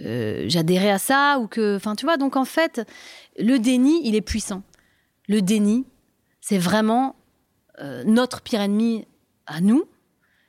[0.04, 2.82] euh, j'adhérais à ça ou que enfin tu vois donc en fait
[3.38, 4.63] le déni il est puissant.
[5.28, 5.86] Le déni
[6.41, 7.15] c'est vraiment
[7.80, 9.06] euh, notre pire ennemi
[9.46, 9.86] à nous.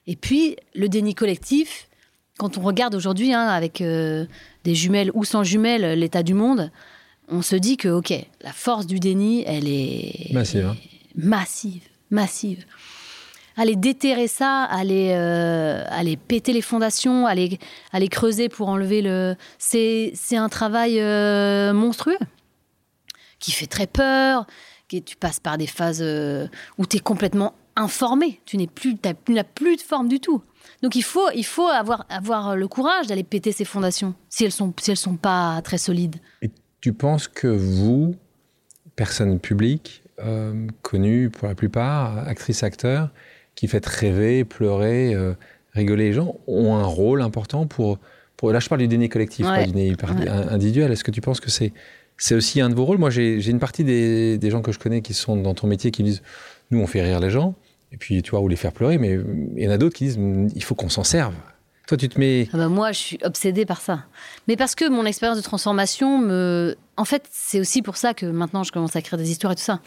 [0.06, 1.88] Et puis le déni collectif
[2.38, 4.24] quand on regarde aujourd'hui hein, avec euh,
[4.64, 6.70] des jumelles ou sans jumelles l'état du monde
[7.28, 10.76] on se dit que ok la force du déni elle est Massive, hein.
[11.14, 12.64] massive massive
[13.56, 17.58] aller déterrer ça, aller, euh, aller péter les fondations, aller,
[17.92, 19.36] aller creuser pour enlever le.
[19.58, 22.18] C'est, c'est un travail euh, monstrueux
[23.38, 24.46] qui fait très peur.
[24.88, 28.40] Qui, tu passes par des phases euh, où tu es complètement informé.
[28.44, 30.42] Tu n'es plus, tu n'as plus de forme du tout.
[30.82, 34.52] Donc il faut, il faut avoir, avoir le courage d'aller péter ces fondations si elles
[34.52, 36.16] sont, si elles sont pas très solides.
[36.42, 36.50] Et
[36.82, 38.14] tu penses que vous,
[38.94, 40.02] personne publique,
[40.82, 43.10] connue pour la plupart, actrice, acteur,
[43.54, 45.32] qui faites rêver, pleurer, euh,
[45.72, 47.98] rigoler les gens, ont un rôle important pour,
[48.36, 48.52] pour...
[48.52, 49.60] Là, je parle du déni collectif, Ouais.
[49.60, 50.28] pas du déni Ouais.
[50.50, 50.92] individuel.
[50.92, 51.72] Est-ce que tu penses que c'est
[52.16, 52.98] c'est aussi un de vos rôles?
[52.98, 55.66] Moi, j'ai j'ai une partie des, des gens que je connais qui sont dans ton
[55.66, 56.22] métier qui me disent,
[56.70, 57.54] nous, on fait rire les gens,
[57.92, 59.18] et puis, tu vois, ou les faire pleurer, mais
[59.56, 60.18] il y en a d'autres qui disent,
[60.54, 61.34] il faut qu'on s'en serve.
[61.86, 62.48] Toi, tu te mets...
[62.52, 64.04] Ah bah moi, je suis obsédée par ça.
[64.48, 66.76] Mais parce que mon expérience de transformation me.
[66.96, 69.56] En fait, c'est aussi pour ça que maintenant je commence à écrire des histoires et
[69.56, 69.80] tout ça.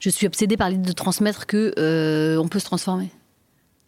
[0.00, 3.10] Je suis obsédée par l'idée de transmettre que euh, on peut se transformer.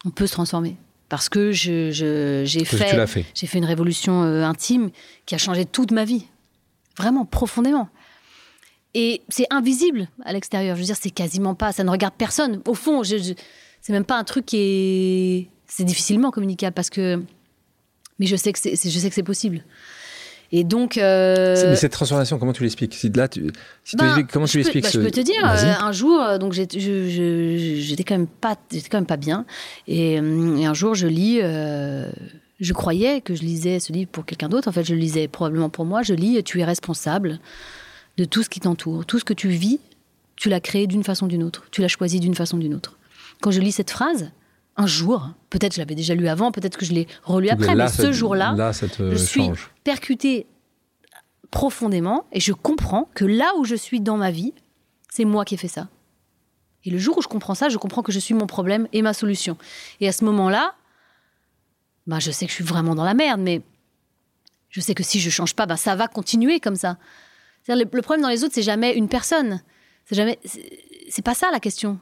[0.04, 0.76] On peut se transformer.
[1.08, 3.24] Parce que je, je- j'ai que tu fait, fait.
[3.34, 4.90] j'ai fait une révolution euh, intime
[5.26, 6.26] qui a changé toute ma vie.
[6.96, 7.88] Vraiment, profondément.
[8.94, 10.76] Et c'est invisible à l'extérieur.
[10.76, 11.72] Je veux dire, c'est quasiment pas.
[11.72, 12.60] Ça ne regarde personne.
[12.66, 13.32] Au fond, je, je-
[13.80, 15.48] c'est même pas un truc qui est.
[15.66, 17.22] C'est difficilement communicable parce que.
[18.18, 19.62] Mais je sais que c'est, je sais que c'est possible.
[20.50, 20.96] Et donc.
[20.96, 23.50] euh, Mais cette transformation, comment tu l'expliques Si là, tu,
[23.84, 26.20] si ben, l'expliques, comment tu l'expliques bah, ce- Je peux te dire, euh, un jour,
[26.22, 29.44] euh, donc j'étais quand même pas, j'étais quand même pas bien,
[29.86, 32.10] et, et un jour je lis, euh,
[32.60, 34.68] je croyais que je lisais ce livre pour quelqu'un d'autre.
[34.68, 36.02] En fait, je le lisais probablement pour moi.
[36.02, 37.38] Je lis "Tu es responsable
[38.16, 39.06] de tout ce qui t'entoure.
[39.06, 39.78] Tout ce que tu vis,
[40.34, 41.64] tu l'as créé d'une façon ou d'une autre.
[41.70, 42.96] Tu l'as choisi d'une façon ou d'une autre.
[43.40, 44.30] Quand je lis cette phrase,
[44.78, 47.84] un jour, peut-être je l'avais déjà lu avant, peut-être que je l'ai relu après, Là,
[47.86, 48.54] mais ce jour-là,
[49.10, 49.70] te je suis change.
[49.84, 50.46] percutée
[51.50, 54.52] profondément et je comprends que là où je suis dans ma vie,
[55.10, 55.88] c'est moi qui ai fait ça.
[56.84, 59.02] Et le jour où je comprends ça, je comprends que je suis mon problème et
[59.02, 59.56] ma solution.
[60.00, 60.74] Et à ce moment-là,
[62.06, 63.62] bah, je sais que je suis vraiment dans la merde, mais
[64.70, 66.96] je sais que si je change pas, bah, ça va continuer comme ça.
[67.66, 69.60] Le, le problème dans les autres, c'est jamais une personne.
[70.06, 70.38] C'est jamais.
[70.44, 70.70] c'est-
[71.10, 71.98] C'est pas ça la question.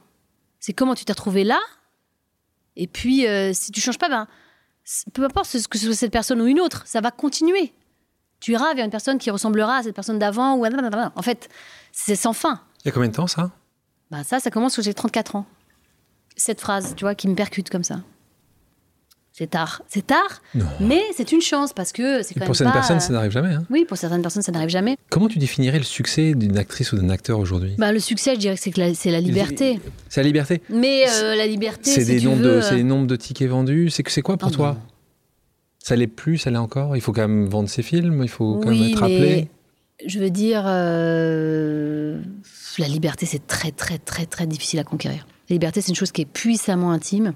[0.59, 1.59] C'est comment tu t'es retrouvé là.
[2.79, 4.27] Et puis, euh, si tu changes pas, ben,
[5.13, 7.73] peu importe ce que ce soit cette personne ou une autre, ça va continuer.
[8.39, 11.49] Tu iras vers une personne qui ressemblera à cette personne d'avant ou à- en fait,
[11.91, 12.61] c'est sans fin.
[12.83, 13.51] Il y a combien de temps ça?
[14.11, 15.45] Bah ça, ça commence quand j'ai 34 ans.
[16.37, 18.01] Cette phrase, tu vois, qui me percute comme ça.
[19.39, 19.83] C'est tard.
[19.87, 20.65] C'est tard, Non.
[20.79, 23.13] mais c'est une chance parce que c'est quand Pour même certaines pas, personnes, euh, ça
[23.13, 23.53] n'arrive jamais.
[23.53, 23.65] hein.
[23.69, 24.97] Oui, pour certaines personnes, ça n'arrive jamais.
[25.11, 27.75] Comment tu définirais le succès d'une actrice ou d'un acteur aujourd'hui?
[27.77, 29.79] Bah, le succès, je dirais que c'est que la- c'est la liberté.
[30.09, 30.63] C'est la liberté.
[30.71, 33.15] Mais euh, la liberté, C'est si des tu nombres veux, de, euh, c'est nombres de
[33.15, 33.91] tickets vendus.
[33.91, 34.71] C'est que c'est quoi pour Ah toi?
[34.73, 34.81] non.
[35.83, 36.95] Ça l'est plus, ça l'est encore?
[36.95, 38.23] Il faut quand même vendre ses films.
[38.23, 39.49] Il faut quand oui, même être appelé.
[40.03, 40.63] je veux dire,
[41.27, 42.19] euh,
[42.79, 45.27] la liberté, c'est très, très, très, très difficile à conquérir.
[45.49, 47.33] La liberté, c'est une chose qui est puissamment intime.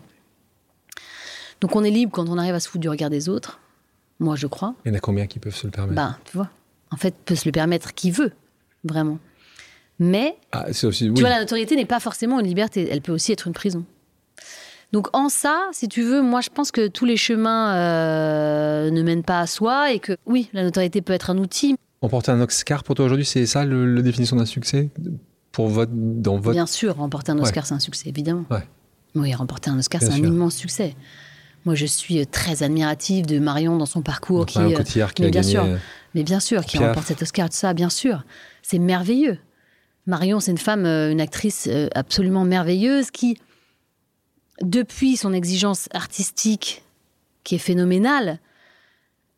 [1.62, 3.60] Donc, on est libre quand on arrive à se foutre du regard des autres.
[4.20, 4.76] Moi, je crois.
[4.86, 5.96] Il y en a combien qui peuvent se le permettre?
[5.96, 6.50] Ben, tu vois.
[6.92, 8.34] En fait, peut se le permettre qui veut,
[8.84, 9.20] vraiment.
[10.00, 12.88] Mais, Ah, tu vois, la notoriété n'est pas forcément une liberté.
[12.92, 13.86] Elle peut aussi être une prison.
[14.92, 19.02] Donc, en ça, si tu veux, moi, je pense que tous les chemins euh, ne
[19.04, 22.42] mènent pas à soi et que, oui, la notoriété peut être un outil, Emporter un
[22.42, 24.90] Oscar pour toi aujourd'hui, c'est ça le, la définition d'un succès?
[25.52, 26.54] Pour votre dans votre.
[26.56, 28.46] Bien sûr, remporter un Oscar, c'est un succès, évidemment.
[28.50, 28.68] Ouais.
[29.14, 30.26] Oui, remporter un Oscar, c'est un sûr.
[30.26, 30.96] immense succès.
[31.66, 34.40] Moi, je suis euh, très admirative de Marion dans son parcours.
[34.40, 35.54] Donc, Qui, Marion euh, Cotillard qui mais a bien gagné.
[35.54, 35.64] sûr.
[35.64, 35.78] euh,
[36.16, 38.24] mais bien sûr, qui remporte cet Oscar, tout ça, bien sûr.
[38.62, 39.38] C'est merveilleux.
[40.08, 43.38] Marion, c'est une femme, une actrice absolument merveilleuse qui,
[44.62, 46.84] depuis son exigence artistique,
[47.44, 48.40] qui est phénoménale,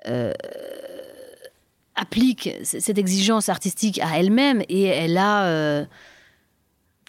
[0.07, 0.31] euh,
[1.95, 5.45] applique cette exigence artistique à elle-même et elle a.
[5.47, 5.85] euh,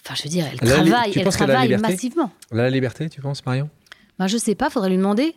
[0.06, 2.30] Enfin, je veux dire, elle travaille, elle la travaille massivement.
[2.52, 3.70] La liberté, tu penses, Marion?
[4.18, 5.34] Ben, je sais pas, faudrait lui demander.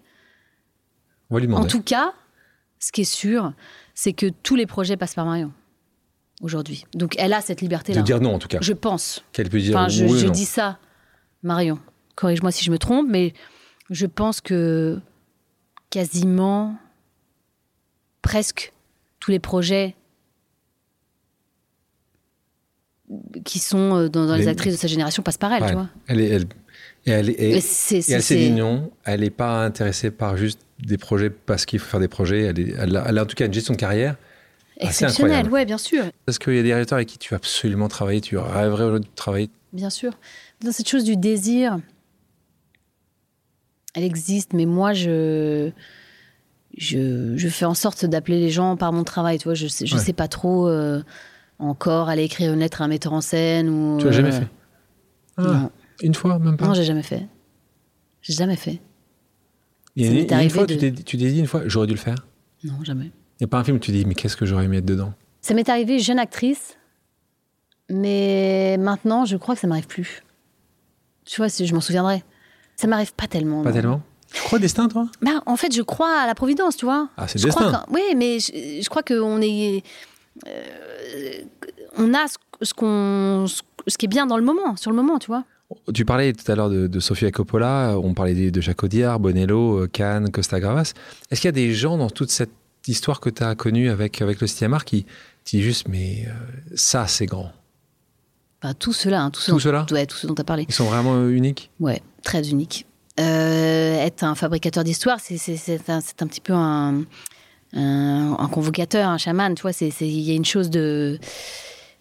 [1.29, 1.67] On va lui En demander.
[1.69, 2.13] tout cas,
[2.79, 3.53] ce qui est sûr,
[3.95, 5.51] c'est que tous les projets passent par Marion
[6.41, 6.85] aujourd'hui.
[6.93, 8.01] Donc elle a cette de liberté-là.
[8.03, 8.59] dire non, en tout cas.
[8.61, 9.23] Je pense.
[9.31, 10.31] Qu'elle peut dire Enfin, je, oui ou je non.
[10.31, 10.77] dis ça,
[11.43, 11.79] Marion.
[12.15, 13.33] Corrige-moi si je me trompe, mais
[13.89, 14.99] je pense que
[15.89, 16.77] quasiment,
[18.21, 18.73] presque
[19.19, 19.95] tous les projets
[23.45, 25.69] qui sont euh, dans, dans les Les- actrices de sa génération passent par elle, Ouais.
[25.69, 25.89] tu vois.
[26.07, 26.45] Elle est, elle,
[27.07, 28.91] et elle, est- et- c'est- et elle s'est dit c'est- non.
[29.05, 32.41] Elle n'est pas intéressée par juste des projets parce qu'il faut faire des projets.
[32.43, 34.15] Elle, est- elle a, elle a en tout cas une gestion de carrière.
[34.79, 35.53] assez Exceptionnel, incroyable.
[35.53, 36.03] ouais, bien sûr.
[36.27, 39.09] Est-ce qu'il y a des réalisateurs avec qui tu veux absolument travailler Tu rêverais aujourd'hui
[39.09, 40.13] de travailler Bien sûr.
[40.63, 41.79] Dans cette chose du désir,
[43.95, 45.71] elle existe, mais moi, je,
[46.77, 49.39] je, je fais en sorte d'appeler les gens par mon travail.
[49.39, 49.99] Tu vois, je sais, Ouais.
[49.99, 51.01] sais pas trop euh,
[51.57, 53.97] encore aller écrire une lettre à un metteur en scène ou.
[53.99, 54.47] Tu l'as jamais euh, fait?
[55.37, 57.27] Ah, Non, Une fois, même pas non, j'ai jamais fait.
[58.21, 58.79] J'ai jamais fait.
[59.95, 61.99] Il y a une, une fois, de- tu t'es dit une fois, j'aurais dû le
[61.99, 62.17] faire.
[62.63, 63.05] Non, jamais.
[63.05, 64.85] Il n'y a pas un film où tu dis, mais qu'est-ce que j'aurais aimé être
[64.85, 65.13] dedans?
[65.41, 66.77] Ça m'est arrivé jeune actrice,
[67.89, 70.23] mais maintenant, je crois que ça m'arrive plus.
[71.25, 72.23] Tu vois, je m'en souviendrai.
[72.75, 73.63] Ça m'arrive pas tellement.
[73.63, 73.75] Pas non.
[73.75, 74.01] tellement?
[74.31, 75.07] Tu crois au destin, toi?
[75.21, 77.09] Bah, en fait, je crois à la providence, tu vois.
[77.17, 77.83] Ah, c'est le destin.
[77.91, 79.83] Oui, mais je, je crois qu'on est.
[80.47, 81.41] euh,
[81.97, 85.27] on a ce, ce, ce qui est bien dans le moment, sur le moment, tu
[85.27, 85.43] vois.
[85.93, 89.19] Tu parlais tout à l'heure de, de Sofia Coppola, on parlait de, de Jacques Audiard,
[89.19, 90.93] Bonello, euh, Cannes, Costa Gravas.
[91.29, 92.51] Est-ce qu'il y a des gens dans toute cette
[92.87, 95.05] histoire que tu as connue avec, avec le cinéma qui
[95.45, 96.31] disent juste, mais euh,
[96.75, 97.51] ça, c'est grand?
[98.61, 99.85] Enfin, tout cela, hein, tout ce Tout dont, cela?
[99.91, 100.65] Ouais, tout ce dont tu as parlé.
[100.69, 101.69] Ils sont vraiment euh, uniques?
[101.81, 102.85] Ouais, très unique.
[103.19, 105.35] Euh, être un fabricateur d'histoire, c'est,
[105.89, 107.03] un, un petit peu un,
[107.73, 109.71] un, un convocateur, un chaman, tu vois.
[109.81, 111.19] Il y a une chose de.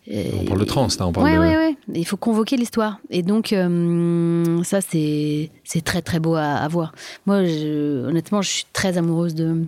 [0.09, 1.41] On parle de trans, là, on parle ouais, de...
[1.41, 1.77] ouais, ouais.
[1.95, 3.01] Il faut convoquer l'histoire.
[3.11, 5.51] Et donc, euh, ça, c'est,
[5.85, 6.93] très, très beau à, à voir.
[7.27, 9.65] Moi, je- honnêtement, je suis très amoureuse de,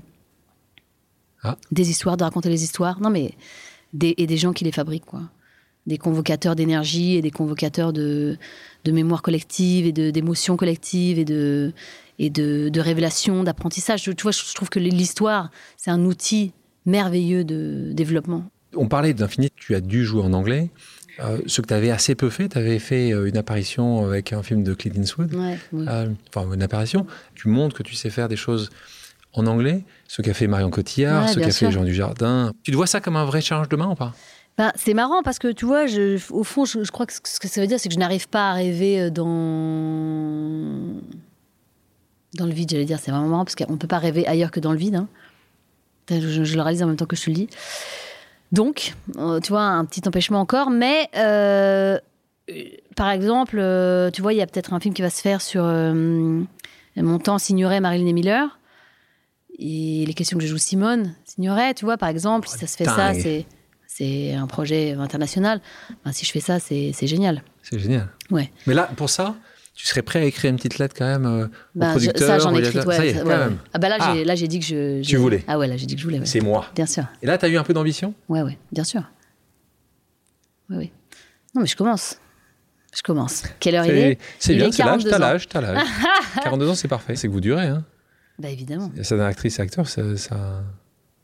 [1.42, 1.57] Ah.
[1.72, 3.01] des histoires, de raconter les histoires.
[3.01, 3.33] Non, mais.
[3.94, 5.22] Des, et des gens qui les fabriquent, quoi.
[5.87, 8.37] Des convocateurs d'énergie et des convocateurs de,
[8.85, 11.72] de mémoire collective et d'émotions collectives et de,
[12.18, 14.03] et de, de révélation, d'apprentissage.
[14.03, 16.53] Tu vois, je trouve que l'histoire, c'est un outil
[16.85, 18.44] merveilleux de développement.
[18.76, 20.70] On parlait d'Infinite, tu as dû jouer en anglais.
[21.20, 24.33] Euh, ce que tu avais assez peu fait, tu avais fait euh, une apparition avec
[24.33, 25.35] un film de Clint Eastwood.
[25.35, 25.85] Ouais, oui.
[25.88, 27.07] Euh, enfin, une apparition.
[27.35, 28.70] Tu montres que tu sais faire des choses
[29.33, 32.52] en anglais, ce qu'a fait Marion Cotillard, Ouais, ce qu'a fait Jean Dujardin.
[32.62, 34.14] Tu te vois ça comme un vrai challenge demain ou pas?
[34.57, 37.38] Ben, c'est marrant parce que tu vois, je, au fond, je, je crois que ce
[37.40, 40.94] que ça veut dire, c'est que je n'arrive pas à rêver dans
[42.35, 42.70] dans le vide.
[42.70, 44.78] J'allais dire, c'est vraiment marrant parce qu'on ne peut pas rêver ailleurs que dans le
[44.78, 44.96] vide.
[44.96, 45.09] hein.
[46.11, 47.48] Je, je le réalise en même temps que je te le dis.
[48.52, 51.98] Donc, euh, tu vois, un petit empêchement encore, mais euh,
[52.96, 55.40] par exemple, euh, tu vois, il y a peut-être un film qui va se faire
[55.42, 58.58] sur mon temps Signoret, Marilyn Miller.
[59.61, 62.76] Et les questions que je joue Simone, Signoret, tu vois, par exemple, si ça se
[62.76, 63.44] fait ça, c'est,
[63.87, 65.61] c'est un projet international.
[66.04, 67.42] Ben, si je fais ça, c'est, c'est génial.
[67.62, 68.08] C'est génial.
[68.30, 68.52] Ouais.
[68.66, 69.34] Mais là, pour ça,
[69.81, 72.27] tu serais prêt à écrire une petite lettre quand même euh, au Ben, je- producteur
[72.27, 72.97] ça, j'en ai au écrit, ouais.
[72.97, 73.38] Ça y est, ça- quand ouais, ouais.
[73.45, 73.59] même.
[73.73, 74.12] Ah, bah là, Ah.
[74.12, 75.03] j'ai, là, j'ai dit que je.
[75.03, 75.45] Tu voulais.
[75.47, 76.19] Ah ouais, là, j'ai dit que je voulais.
[76.19, 76.27] ouais.
[76.27, 76.67] C'est moi.
[76.75, 77.05] Bien sûr.
[77.23, 78.12] Et là, tu as eu un peu d'ambition?
[78.29, 79.03] Ouais, ouais, bien sûr.
[80.71, 80.93] Oui, oui.
[81.55, 82.19] Non, mais je commence.
[82.97, 83.45] Je commence.
[83.61, 84.19] Quelle heure il est?
[84.41, 85.21] c'est Il bien, est c'est l'âge, 42 t'as ans.
[85.21, 85.87] l'âge, t'as l'âge.
[86.43, 87.14] 42 ans, c'est parfait.
[87.17, 87.67] C'est que vous durez.
[87.69, 87.85] Hein.
[88.38, 88.91] Bah évidemment.
[89.03, 90.17] Ça, d'un actrice et acteur, ça.
[90.17, 90.35] ça...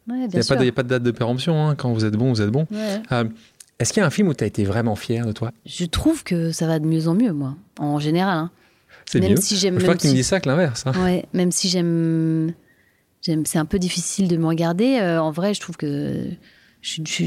[0.07, 1.69] Ouais, Il bien n'y a, a pas de date de péremption.
[1.69, 1.75] hein.
[1.77, 2.67] Quand vous êtes bon, vous êtes bon.
[2.71, 3.01] Ouais.
[3.13, 3.25] Euh,
[3.79, 5.53] Est-ce qu'il y a un film où tu as été vraiment fier de toi?
[5.67, 8.39] Je trouve que ça va de mieux en mieux, moi, en général.
[8.39, 8.51] hein.
[9.07, 9.37] C'est Même mieux.
[9.41, 10.85] si j'aime- Je crois que tu me dis ça que l'inverse.
[10.87, 10.93] hein.
[11.03, 12.55] Ouais, même si j'aime,
[13.21, 14.99] j'aime, c'est un peu difficile de me regarder.
[15.01, 16.25] euh, en vrai, je trouve que
[16.81, 17.25] je, je,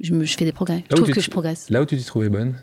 [0.00, 0.84] je, me, je fais des progrès.
[0.90, 1.68] Je Là trouve que je progresse.
[1.70, 2.54] Là où tu t'y trouvais bonne?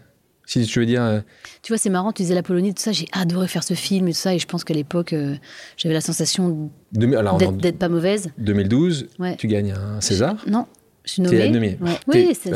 [0.45, 1.03] Si tu veux dire.
[1.03, 1.19] euh,
[1.61, 2.13] Tu vois, c'est marrant.
[2.13, 2.93] Tu disais la Polonie, tout ça.
[2.93, 4.33] J'ai adoré faire ce film et tout ça.
[4.33, 5.35] Et je pense qu'à l'époque, euh,
[5.75, 8.29] j'avais la sensation d'être, d'être pas mauvaise.
[8.37, 9.35] 2012, Ouais.
[9.35, 10.37] tu gagnes un César?
[10.47, 10.65] Non,
[11.07, 11.49] je suis T'es nommée.
[11.49, 11.77] nommé.
[11.81, 11.93] Ouais.
[12.11, 12.53] T'es- Oui, c'est,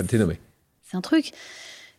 [0.93, 1.31] un truc.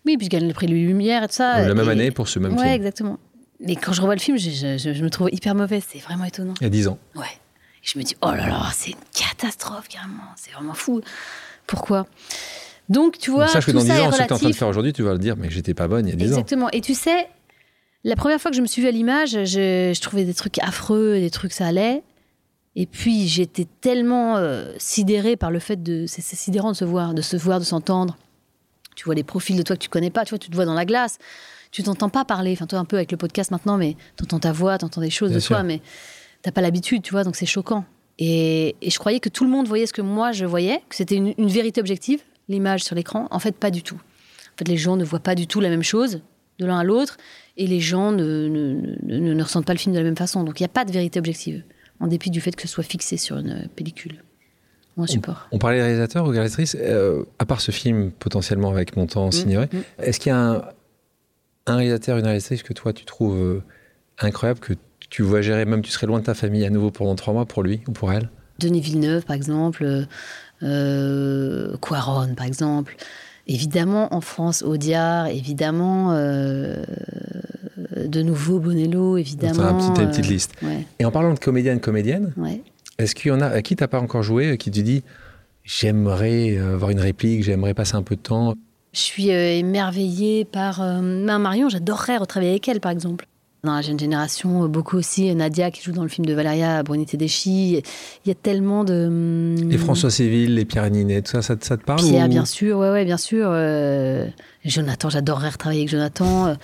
[0.05, 1.67] Oui, puis je gagne le prix de Lumière et tout ça.
[1.67, 2.75] La même Et- année pour ce même ouais, film.
[2.75, 3.19] exactement.
[3.61, 5.85] Mais quand je revois le film, je, je- je- je me trouve hyper mauvaise.
[5.89, 6.55] C'est vraiment étonnant.
[6.61, 6.99] Il y a 10 ans.
[7.15, 7.23] Ouais.
[7.25, 10.23] Et je me dis, oh là là, c'est une catastrophe carrément.
[10.37, 11.01] C'est vraiment fou.
[11.67, 12.07] Pourquoi?
[12.89, 14.39] Donc, tu vois, sache que dans 10 ça est ans, ce que tu es en
[14.39, 16.17] train de faire aujourd'hui, tu vas le dire, mais j'étais pas bonne il y a
[16.17, 16.29] 10 ans.
[16.33, 16.69] Exactement.
[16.73, 17.29] Et tu sais,
[18.05, 20.59] la première fois que je me suis vue à l'image, je, je trouvais des trucs
[20.59, 22.03] affreux, des trucs ça allait.
[22.75, 26.07] Et puis j'étais tellement euh, sidérée par le fait de.
[26.07, 28.17] C'est sidérant de se voir, de se voir, de s'entendre.
[28.97, 30.65] Tu vois des profils de toi que tu connais pas, tu vois, tu te vois
[30.65, 31.19] dans la glace.
[31.71, 34.53] Tu t'entends pas parler, enfin toi un peu avec le podcast maintenant, mais t'entends ta
[34.53, 35.81] voix, t'entends des choses Bien de toi, mais
[36.43, 37.85] t'as pas l'habitude, tu vois, donc c'est choquant.
[38.19, 40.97] Et, et je croyais que tout le monde voyait ce que moi je voyais, que
[40.97, 43.27] c'était une, une vérité objective, l'image sur l'écran.
[43.31, 43.95] En fait, pas du tout.
[43.97, 46.21] En fait, les gens ne voient pas du tout la même chose
[46.59, 47.17] de l'un à l'autre,
[47.57, 50.17] et les gens ne, ne, ne- ne- ne ressentent pas le film de la même
[50.17, 50.45] façon.
[50.45, 51.65] Donc il n'y a pas de vérité objective,
[52.03, 54.23] en dépit du fait que ce soit fixé sur une pellicule
[54.97, 55.49] ou un support.
[55.53, 56.77] On parlait des réalisateurs ou réalisatrices.
[56.79, 60.03] euh, à part ce film potentiellement avec Montant Signoret, mm.
[60.03, 60.63] est-ce qu'il y a un,
[61.67, 63.63] un réalisateur, une réalisatrice que toi tu trouves euh,
[64.19, 64.75] incroyable, que
[65.09, 67.47] tu vois gérer, même tu serais loin de ta famille à nouveau pendant trois mois
[67.47, 68.29] pour lui ou pour elle?
[68.59, 70.05] Denis Villeneuve, par exemple, euh,
[70.63, 72.97] euh, Quaron, par exemple.
[73.47, 76.85] Évidemment, en France, Audiard, évidemment, euh,
[77.97, 79.55] de nouveau Bonello, évidemment.
[79.63, 80.55] T'as un petit- t'as une euh, petite liste.
[80.63, 82.63] Ouais, Et en parlant de comédienne, comédienne, ouais.
[82.99, 85.03] est-ce qu'il y en a à qui t'as pas encore joué, euh, qui te dit
[85.65, 88.55] j'aimerais euh, avoir une réplique, j'aimerais passer un peu de temps?
[88.93, 93.27] Je suis euh, émerveillée par euh, ma Marion, j'adorerais retravailler avec elle, par exemple.
[93.65, 96.35] Dans la jeune génération, euh, beaucoup aussi euh, Nadia qui joue dans le film de
[96.35, 97.75] Valéria Bruni Tedeschi.
[98.25, 99.07] Il y a tellement de.
[99.07, 102.27] hum, Les François Séville, les Pierre Ninet, tout ça, ça, te- ça te parle Pierre,
[102.27, 103.47] ou- bien sûr, ouais, ouais, bien sûr.
[103.53, 104.27] euh,
[104.65, 106.49] Jonathan, j'adorerais retravailler avec Jonathan.
[106.49, 106.55] euh,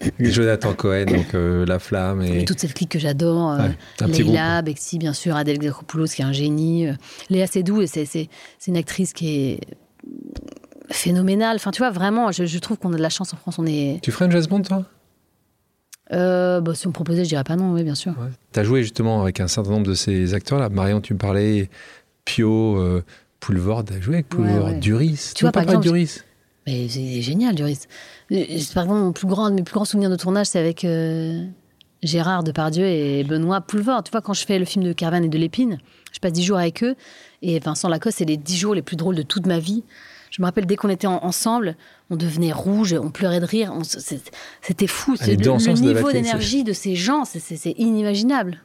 [0.20, 3.52] Jonathan Cohen, donc euh, La Flamme et toute cette clique que j'adore.
[3.52, 3.68] euh,
[4.02, 6.88] Ouais, Leila, Bexi, bien sûr, Adèle Exarchopoulos, qui est un génie.
[7.30, 8.28] Léa Seydoux, c'est,
[8.66, 9.60] une actrice qui est
[10.90, 11.56] phénoménale.
[11.56, 13.58] Enfin, tu vois, vraiment, je, je trouve qu'on a de la chance en France.
[13.58, 14.00] On est.
[14.02, 14.84] Tu ferais une jazz band, toi?
[16.12, 18.12] Euh, bah, si on me proposait, je dirais pas non, oui, bien sûr.
[18.12, 18.28] Ouais.
[18.52, 20.68] Tu as joué justement avec un certain nombre de ces acteurs-là.
[20.68, 21.70] Marion, tu me parlais,
[22.24, 23.02] Pio, euh,
[23.40, 24.78] Poulvord, tu as joué avec Poulvord, Ouais, ouais.
[24.78, 25.32] Duris.
[25.34, 26.20] Tu vois, pas exemple, Duris?
[26.66, 27.80] Mais c'est génial, Duris.
[28.32, 28.36] Euh,
[28.74, 31.44] Par exemple, mon plus grand, mes plus grands souvenirs de tournage, c'est avec euh,
[32.02, 34.02] Gérard Depardieu et Benoît Poulvord.
[34.04, 35.78] Tu vois, quand je fais le film de Caravane et de l'Épine,
[36.12, 36.94] je passe dix jours avec eux.
[37.42, 39.84] Et Vincent Lacoste, c'est les dix jours les plus drôles de toute ma vie.
[40.34, 41.76] Je me rappelle, dès qu'on était en- ensemble,
[42.10, 43.72] on devenait rouge, on pleurait de rire.
[43.84, 45.14] C'était fou.
[45.20, 45.34] Ah, le,
[45.80, 48.60] niveau d'énergie de ces gens, c'est- inimaginable.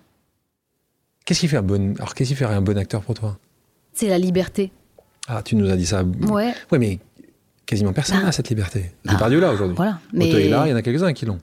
[1.26, 1.94] Qu'est-ce qui fait un bon...
[1.98, 3.38] Alors, qu'est-ce qui ferait un bon acteur pour toi?
[3.94, 4.72] C'est la liberté.
[5.28, 6.04] Ah, tu nous as dit ça.
[6.04, 6.56] Ouais.
[6.72, 6.98] Ouais, mais
[7.68, 8.92] quasiment personne Bah, n'a cette liberté.
[9.06, 9.76] bah, Depardieu là aujourd'hui.
[9.76, 10.00] Voilà.
[10.16, 11.38] Otto est là, il y en a quelques-uns qui l'ont.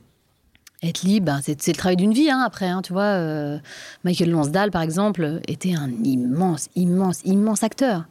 [0.82, 2.66] Être libre, ben, c'est le travail d'une vie, hein, après.
[2.66, 3.58] hein, tu vois, euh,
[4.02, 8.06] Michael Lansdale, par exemple, était un immense, immense, immense acteur.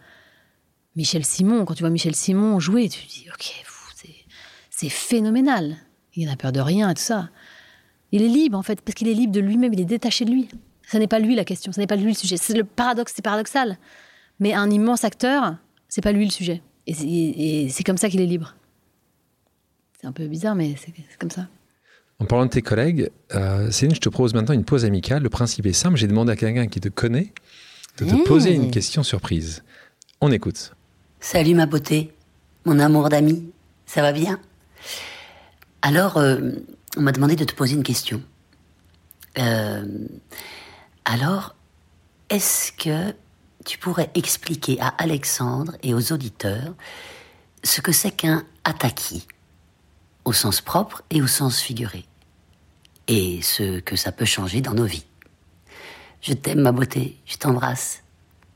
[0.95, 3.63] Michel Simon, quand tu vois Michel Simon jouer, tu te dis, ok,
[3.95, 4.09] c'est-
[4.69, 5.75] c'est phénoménal.
[6.15, 7.29] Il n'a peur de rien et tout ça.
[8.11, 10.31] Il est libre, en fait, parce qu'il est libre de lui-même, il est détaché de
[10.31, 10.47] lui.
[10.87, 12.37] Ça n'est pas lui la question, ça n'est pas lui le sujet.
[12.37, 13.77] C'est le paradoxe, c'est paradoxal.
[14.39, 15.57] Mais un immense acteur,
[15.89, 16.61] c'est pas lui le sujet.
[16.87, 16.93] Et
[17.69, 18.55] c'est- comme ça qu'il est libre.
[19.99, 21.47] C'est un peu bizarre, mais c'est c'est comme ça.
[22.19, 25.23] En parlant de tes collègues, euh, Céline, je te propose maintenant une pause amicale.
[25.23, 25.97] Le principe est simple.
[25.97, 27.33] J'ai demandé à quelqu'un qui te connaît
[27.97, 28.23] de te Mmh.
[28.23, 29.63] poser une question surprise.
[30.21, 30.73] On écoute.
[31.28, 32.13] Salut ma beauté,
[32.65, 33.51] mon amour d'ami,
[33.88, 34.39] ça va bien?
[35.82, 36.51] Alors, euh,
[36.97, 38.21] on m'a demandé de te poser une question.
[39.39, 39.88] Euh,
[41.03, 41.55] alors,
[42.30, 43.15] est-ce que
[43.65, 46.76] tu pourrais expliquer à Alexandre et aux auditeurs
[47.63, 49.28] ce que c'est qu'un ataki,
[50.26, 52.05] au sens propre et au sens figuré,
[53.07, 55.07] et ce que ça peut changer dans nos vies.
[56.21, 58.04] Je t'aime ma beauté, je t'embrasse.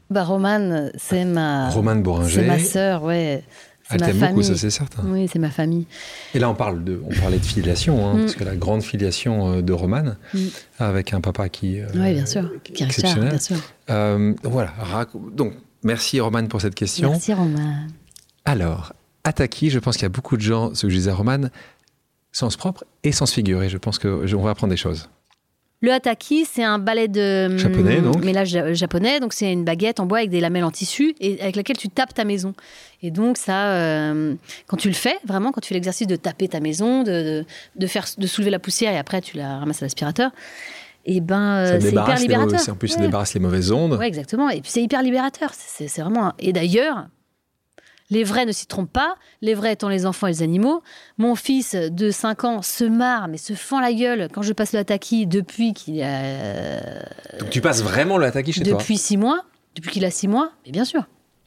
[0.10, 1.70] Bah, Romane, c'est ma.
[1.70, 2.34] Romane Bourringer.
[2.34, 3.44] C'est ma sœur, ouais.
[3.92, 5.02] Elle t'aime beaucoup, ça c'est certain.
[5.06, 5.88] Oui, c'est ma famille.
[6.36, 8.20] Et là, on parle de, on parlait de filiation, hein, Mm.
[8.20, 10.40] parce que la grande filiation euh, de Romane, Mm.
[10.78, 12.52] avec un papa qui, euh, oui, bien sûr.
[12.64, 13.58] qui est Richard, bien sûr.
[13.90, 14.74] Euh, voilà.
[15.34, 15.54] Donc,
[15.84, 17.10] merci Romane pour cette question.
[17.12, 17.88] Merci, Romane.
[18.46, 18.94] Alors,
[19.24, 21.50] Ataki, je pense qu'il y a beaucoup de gens, ce que je disais à Romane,
[22.32, 23.70] sens propre et sens figuré.
[23.70, 25.10] Je pense que je- on va apprendre des choses.
[25.82, 28.24] Le hataki, c'est un ballet de hum, Japonais, donc.
[28.24, 29.20] mélange ja- japonais.
[29.22, 31.88] Donc c'est une baguette en bois avec des lamelles en tissu et avec laquelle tu
[31.88, 32.54] tapes ta maison.
[33.02, 34.36] Et donc ça, euh,
[34.68, 37.46] quand tu le fais, vraiment, quand tu fais l'exercice de taper ta maison, de, de,
[37.78, 40.32] de faire, de soulever la poussière et après tu la ramasses à l'aspirateur,
[41.06, 42.74] et ben euh, c'est hyper débarrasse les mauvais- libérateur.
[42.74, 43.94] en plus, ça débarrasse les mauvaises ondes.
[43.94, 44.50] Ouais, exactement.
[44.50, 45.52] Et puis c'est hyper libérateur.
[45.56, 46.26] C'est c'est vraiment.
[46.28, 47.08] un- Et d'ailleurs,
[48.10, 49.16] les vrais ne s'y trompent pas.
[49.42, 50.82] Les vrais étant les enfants et les animaux.
[51.18, 54.74] Mon fils de 5 ans se marre, mais se fend la gueule quand je passe
[54.74, 56.82] le hataki depuis qu'il a.
[57.40, 59.44] Donc, tu passes vraiment le Ataki chez depuis 6 mois.
[59.76, 61.04] Depuis qu'il a 6 mois, mais bien sûr.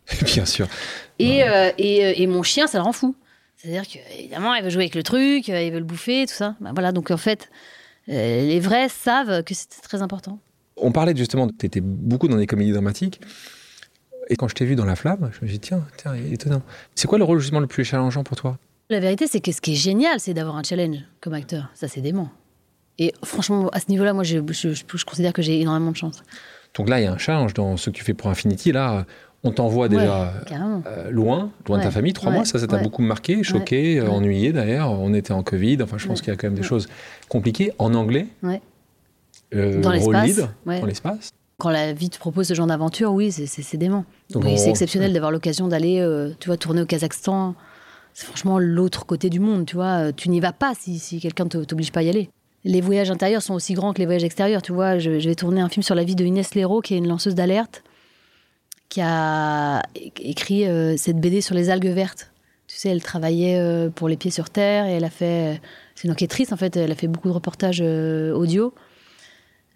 [0.07, 0.19] toi.
[0.27, 0.67] Bien sûr.
[1.19, 3.15] Et, euh, et, euh, et mon chien, ça le rend fou.
[3.57, 6.57] C'est-à-dire qu'évidemment, il veut jouer avec le truc, euh, il veut le bouffer, tout ça.
[6.61, 7.49] Ben voilà, donc en fait,
[8.09, 10.41] euh, les vrais savent que c'est très important.
[10.77, 13.21] On parlait justement, tu étais beaucoup dans des comédies dramatiques.
[14.33, 16.62] Et quand je t'ai vu dans La Flamme, je me suis dit, tiens, tiens, étonnant.
[16.95, 18.57] C'est quoi le rôle justement le plus challengeant pour toi?
[18.89, 21.68] La vérité, c'est que ce qui est génial, c'est d'avoir un challenge comme acteur.
[21.74, 22.30] Ça, c'est dément.
[22.99, 25.97] Et franchement, à ce niveau-là, moi, je, je- je- je considère que j'ai énormément de
[25.99, 26.22] chance.
[26.74, 28.72] Donc là, il y a un challenge dans ce que tu fais pour Infinity.
[28.72, 29.05] Là,
[29.45, 30.33] on t'envoie déjà
[30.87, 32.45] euh, loin, loin de ta famille, trois ouais, mois.
[32.47, 34.91] Ça, ça t'a beaucoup marqué, choqué, euh, ennuyé d'ailleurs.
[34.93, 35.83] On était en Covid.
[35.83, 36.89] Enfin, je pense qu'il y a quand même des choses
[37.28, 37.72] compliquées.
[37.78, 38.28] En anglais,
[39.55, 41.30] euh, Dans l'espace,
[41.63, 44.05] Quand la vie te propose ce genre d'aventure, oui, c'est- dément.
[44.31, 47.55] Donc, Oui, c'est exceptionnel d'avoir l'occasion d'aller, euh, tu vois, tourner au Kazakhstan.
[48.15, 50.09] C'est franchement l'autre côté du monde, tu vois.
[50.09, 52.31] Euh, Tu n'y vas pas si, si quelqu'un ne t'oblige pas à y aller.
[52.65, 54.99] Les voyages intérieurs sont aussi grands que les voyages extérieurs, tu vois.
[54.99, 57.07] Je, je vais tourner un film sur la vie de Inès Leroux, qui est une
[57.07, 57.85] lanceuse d'alerte,
[58.89, 59.83] qui a
[60.21, 62.33] écrit euh, cette BD sur les algues vertes.
[62.67, 65.61] Tu sais, elle travaillait euh, pour Les Pieds sur Terre et elle a fait.
[65.95, 66.77] C'est une enquêtrice, en fait.
[66.77, 68.75] Elle a fait beaucoup de reportages audio.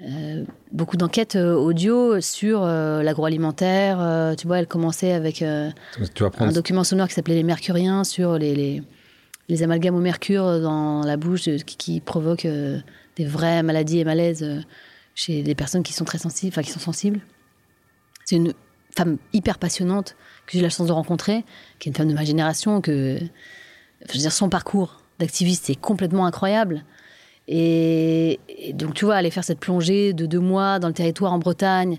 [0.02, 3.98] Euh, beaucoup d'enquêtes euh, audio sur euh, l'agroalimentaire.
[4.00, 5.44] euh, tu vois, elle commençait avec Tu
[6.22, 8.82] vas un document sonore qui s'appelait Les Mercuriens sur les, les,
[9.48, 14.46] les amalgames au mercure dans la bouche qui, qui provoquent des vraies maladies et malaises
[15.14, 17.20] chez des personnes qui sont très sensibles, enfin qui sont sensibles.
[18.26, 18.52] C'est une
[18.94, 20.14] femme hyper passionnante
[20.46, 21.44] que j'ai eu la chance de rencontrer,
[21.78, 23.18] qui est une femme de ma génération, que
[24.06, 26.84] je veux dire son parcours d'activiste est complètement incroyable.
[27.48, 28.40] Et,
[28.74, 31.98] donc, tu vois, aller faire cette plongée de deux mois dans le territoire en Bretagne.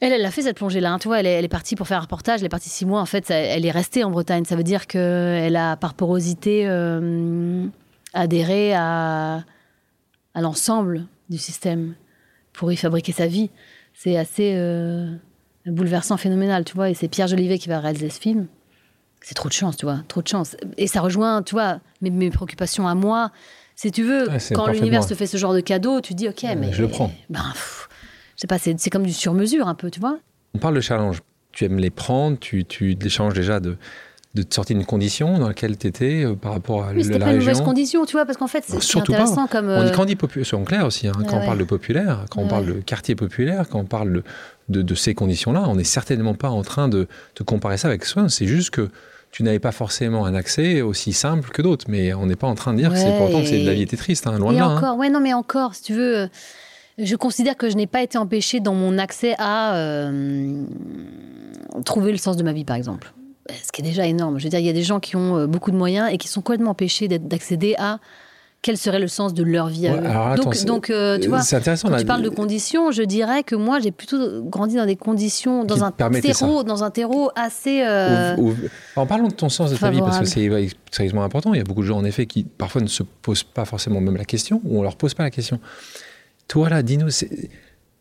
[0.00, 0.92] Elle, elle a fait cette plongée-là.
[0.92, 2.40] hein, tu vois, elle est, elle est partie pour faire un reportage.
[2.40, 3.00] Elle est partie six mois.
[3.00, 4.44] En fait, elle est restée en Bretagne.
[4.44, 7.66] Ça veut dire qu'elle a, par porosité, euh,
[8.12, 9.44] adhéré à,
[10.34, 11.94] à l'ensemble du système
[12.52, 13.50] pour y fabriquer sa vie.
[13.94, 15.10] C'est assez euh,
[15.66, 16.90] bouleversant, phénoménal, tu vois.
[16.90, 18.46] Et c'est Pierre Jolivet qui va réaliser ce film.
[19.20, 20.56] C'est trop de chance, tu vois, trop de chance.
[20.76, 23.32] Et ça rejoint, tu vois, mes préoccupations à moi.
[23.80, 26.44] Si tu veux, Ouais, quand l'univers te fait ce genre de cadeau, tu dis, ok,
[26.56, 27.12] mais je le prends.
[27.30, 27.88] Ben, pff,
[28.34, 30.18] je sais pas, c'est comme du sur-mesure un peu, tu vois.
[30.54, 31.20] On parle de challenge.
[31.52, 33.76] Tu aimes les prendre, tu, tu les changes déjà de,
[34.34, 37.18] de te sortir d'une condition dans laquelle tu étais par rapport à Oui, la c'était
[37.20, 39.00] pas une mauvaise condition, tu vois, parce qu'en fait, c'est pas.
[39.00, 39.68] intéressant comme.
[39.68, 41.64] On dit euh, quand on dit populaire, soyons clairs aussi, hein, quand on parle de
[41.64, 42.50] populaire, quand on Ouais.
[42.50, 44.22] parle de quartier populaire, quand on parle de,
[44.70, 47.06] de, de ces conditions-là, on n'est certainement pas en train de,
[47.36, 48.28] de comparer ça avec soi.
[48.28, 48.90] C'est juste que
[49.30, 52.54] tu n'avais pas forcément un accès aussi simple que d'autres, mais on n'est pas en
[52.54, 54.50] train de dire que c'est pourtant que c'est et- la vie était triste, hein, loin
[54.52, 54.66] Et de là.
[54.66, 54.76] hein.
[54.76, 56.26] encore, ouais, non, mais encore, si tu veux, euh,
[56.98, 60.64] je considère que je n'ai pas été empêchée dans mon accès à euh,
[61.84, 63.12] trouver le sens de ma vie, par exemple.
[63.64, 64.38] Ce qui est déjà énorme.
[64.38, 66.18] Je veux dire, il y a des gens qui ont euh, beaucoup de moyens et
[66.18, 67.98] qui sont complètement empêchés d'accéder à
[68.60, 70.06] quel serait le sens de leur vie à Ouais, eux.
[70.06, 71.88] attends, donc, euh, tu vois, intéressant.
[71.88, 74.96] quand là, tu parles de conditions, je dirais que moi, j'ai plutôt grandi dans des
[74.96, 77.82] conditions, dans un terreau, dans un terreau assez.
[77.86, 78.36] euh,
[78.96, 80.50] En parlant de ton sens de ta vie, parce que c'est
[80.90, 83.44] extrêmement important, il y a beaucoup de gens en effet qui parfois ne se posent
[83.44, 85.60] pas forcément même la question, ou on leur pose pas la question.
[86.48, 87.10] Toi là, dis-nous,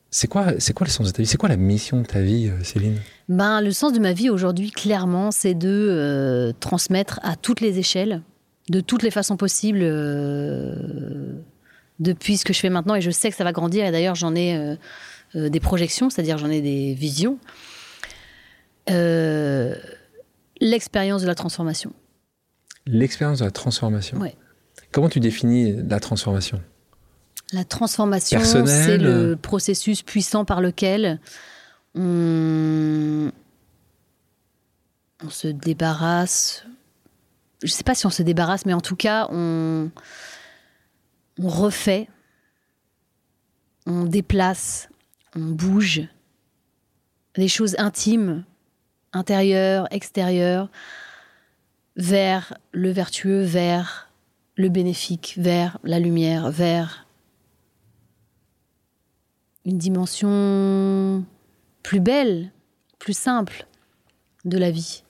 [0.10, 1.28] c'est quoi, c'est quoi le sens de ta vie?
[1.28, 2.96] C'est quoi la mission de ta vie, euh, Céline?
[3.30, 7.78] Ben, le sens de ma vie aujourd'hui, clairement, c'est de euh, transmettre à toutes les
[7.78, 8.22] échelles,
[8.70, 11.34] de toutes les façons possibles, euh,
[12.00, 12.96] depuis ce que je fais maintenant.
[12.96, 13.86] Et je sais que ça va grandir.
[13.86, 14.76] Et d'ailleurs, j'en ai euh,
[15.36, 17.40] euh, des projections, c'est-à-dire j'en ai des visions.
[18.90, 19.76] Euh,
[20.60, 21.94] L'expérience de la transformation.
[22.86, 24.18] L'expérience de la transformation.
[24.18, 24.36] Ouais.
[24.92, 26.62] Comment tu définis la transformation?
[27.54, 31.20] La transformation, c'est le processus puissant par lequel
[31.96, 33.32] on,
[35.24, 36.66] on se débarrasse.
[37.64, 39.90] Je ne sais pas si on se débarrasse, mais en tout cas, on,
[41.40, 42.08] on refait,
[43.86, 44.90] on déplace,
[45.36, 46.08] on bouge
[47.36, 48.44] des choses intimes,
[49.14, 50.70] intérieures, extérieures,
[51.96, 54.12] vers le vertueux, vers
[54.56, 57.08] le bénéfique, vers la lumière, vers
[59.66, 61.26] une dimension
[61.84, 62.52] plus belle,
[63.00, 63.68] plus simple
[64.46, 65.04] de la vie.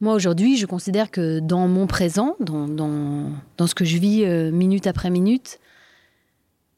[0.00, 4.24] Moi, aujourd'hui, je considère que dans mon présent, dans, dans, dans ce que je vis
[4.24, 5.60] euh, minute après minute,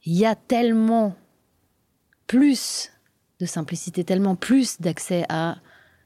[0.05, 1.15] il y a tellement
[2.27, 2.91] plus
[3.39, 5.59] de simplicité, tellement plus d'accès à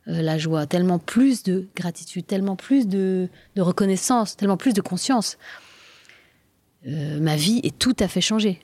[0.08, 4.82] euh, la joie, tellement plus de gratitude, tellement plus de, de reconnaissance, tellement plus de
[4.82, 5.38] conscience.
[6.86, 8.60] Euh, ma vie est tout à fait changée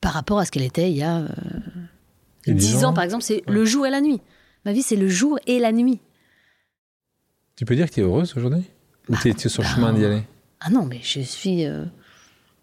[0.00, 1.26] par rapport à ce qu'elle était il y a
[2.46, 3.24] Il y a 10 10 ans, ans par exemple.
[3.24, 4.20] C'est le jour et la nuit.
[4.64, 6.00] Ma vie, c'est le jour et la nuit.
[7.56, 8.64] Tu peux dire que tu es heureuse aujourd'hui?
[9.08, 10.22] Ou Bah, tu es, sur le bah, chemin d'y aller?
[10.60, 11.84] Ah non, mais je suis euh,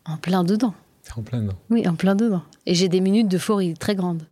[0.06, 0.74] en plein dedans.
[1.04, 1.56] T'es en plein dedans.
[1.70, 2.42] Oui, en plein dedans.
[2.66, 4.24] Et j'ai des minutes d'euphorie très grandes.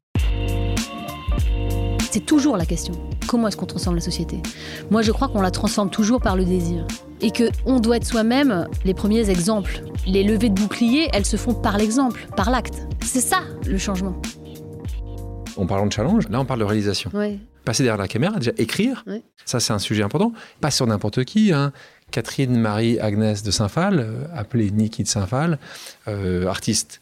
[2.12, 2.94] C'est toujours la question.
[3.28, 4.42] Comment est-ce qu'on transforme la société?
[4.90, 6.86] Moi, je crois qu'on la transforme toujours par le désir.
[7.22, 9.82] Et que on doit être soi-même les premiers exemples.
[10.08, 12.86] Les levées de boucliers, elles se font par l'exemple, par l'acte.
[13.06, 14.20] C'est ça, le changement.
[15.60, 17.12] En parlant de challenge, là on parle de réalisation.
[17.14, 17.38] Ouais.
[17.66, 19.04] Passer derrière la caméra, déjà écrire,
[19.44, 20.32] ça c'est un sujet important.
[20.62, 21.52] Pas sur n'importe qui.
[21.52, 21.74] Hein.
[22.12, 25.60] Catherine Marie Agnès de Saint-Phal, euh, appelée Niki de Saint-Phal,
[26.08, 27.02] euh, artiste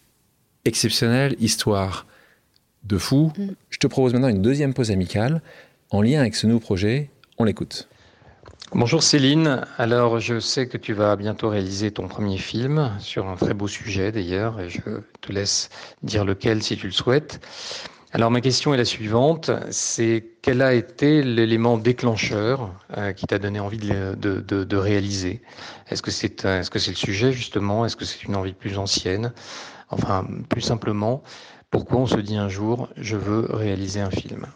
[0.65, 2.07] exceptionnelle, histoire
[2.83, 3.31] de fou.
[3.37, 3.49] Mm.
[3.69, 5.41] Je te propose maintenant une deuxième pause amicale
[5.91, 7.11] en lien avec ce nouveau projet.
[7.37, 7.87] On l'écoute.
[8.73, 13.35] Bonjour Céline, alors je sais que tu vas bientôt réaliser ton premier film sur un
[13.35, 14.81] très beau sujet d'ailleurs et je
[15.21, 15.69] te laisse
[16.03, 17.39] dire lequel si tu le souhaites.
[18.17, 23.37] Alors ma question est la suivante, c'est quel a été l'élément déclencheur euh, qui t'a
[23.37, 25.43] donné envie de, réaliser?
[25.91, 27.85] Est-ce que c'est c'est le sujet justement?
[27.85, 29.33] Est-ce que c'est une envie plus ancienne?
[29.91, 31.21] Enfin, plus simplement,
[31.69, 34.47] pourquoi on se dit un jour je veux réaliser un film?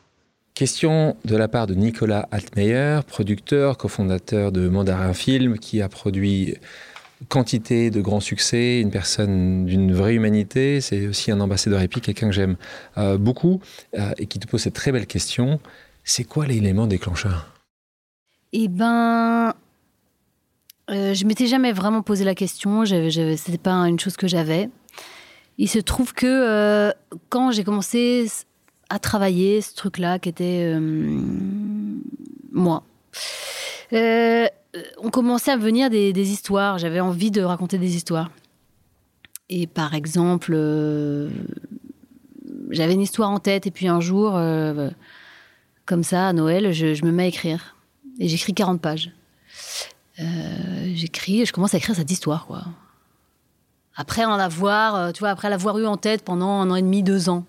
[0.56, 6.58] Question de la part de Nicolas Altmeyer, producteur, cofondateur de Mandarin Film, qui a produit
[7.30, 10.82] quantité de grands succès, une personne d'une vraie humanité.
[10.82, 12.58] C'est aussi un ambassadeur épique, quelqu'un que j'aime
[12.98, 13.62] euh, beaucoup
[13.98, 15.60] euh, et qui te pose cette très belle question.
[16.04, 17.54] C'est quoi l'élément déclencheur?
[18.54, 19.54] Eh ben,
[20.90, 22.86] euh, je m'étais jamais vraiment posé la question.
[22.86, 24.70] C'était pas une chose que j'avais.
[25.58, 26.92] Il se trouve que euh,
[27.30, 28.28] quand j'ai commencé
[28.90, 30.76] à travailler ce truc-là, qui était
[32.52, 32.84] moi,
[34.98, 36.78] on commençait à venir des, des histoires.
[36.78, 38.32] J'avais envie de raconter des histoires.
[39.50, 41.30] Et par exemple, euh,
[42.70, 44.90] j'avais une histoire en tête, et puis un jour, euh,
[45.86, 47.76] comme ça, à Noël, je, je me mets à écrire.
[48.20, 49.12] Et j'écris 40 pages.
[50.20, 50.24] Euh,
[50.94, 52.64] j'écris et je commence à écrire cette histoire, quoi.
[53.96, 56.82] Après en avoir, euh, tu vois, après l'avoir eu en tête pendant un an et
[56.82, 57.46] demi, deux ans.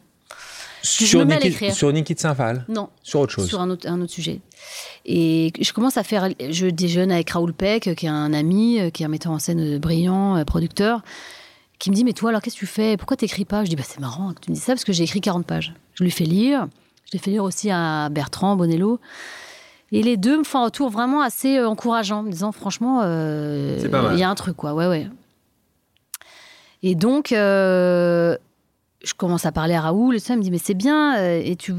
[0.82, 2.64] je me mets à Niki, sur Niki de Saint-Phal?
[2.68, 3.48] Non, Sur autre chose?
[3.48, 4.40] Sur un autre, un autre sujet.
[5.04, 6.28] Et je commence à faire.
[6.50, 9.78] Je déjeune avec Raoul Peck, qui est un ami, qui est un metteur en scène
[9.78, 11.02] brillant, euh, producteur,
[11.78, 12.96] qui me dit Mais toi, alors qu'est-ce que tu fais?
[12.96, 13.64] Pourquoi t'écris pas?
[13.64, 15.44] Je dis bah, C'est marrant que tu me dises ça, parce que j'ai écrit 40
[15.44, 15.74] pages.
[15.94, 16.68] Je lui fais lire.
[17.06, 19.00] Je l'ai fait lire aussi à Bertrand Bonello.
[19.90, 23.78] Et les deux me font un retour vraiment assez euh, encourageant, me disant Franchement, euh,
[24.12, 24.74] il y a un truc, quoi.
[24.74, 25.08] Ouais, ouais.
[26.82, 27.32] Et donc.
[27.32, 28.36] euh,
[29.04, 31.56] je commence à parler à Raoul et ça il me dit mais c'est bien et
[31.56, 31.74] tu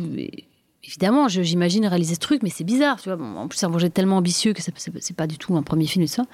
[0.84, 4.53] évidemment j'imagine réaliser ce truc mais c'est bizarre en plus c'est un projet tellement ambitieux
[4.53, 6.25] que c'est- pas du tout un premier film et tout ça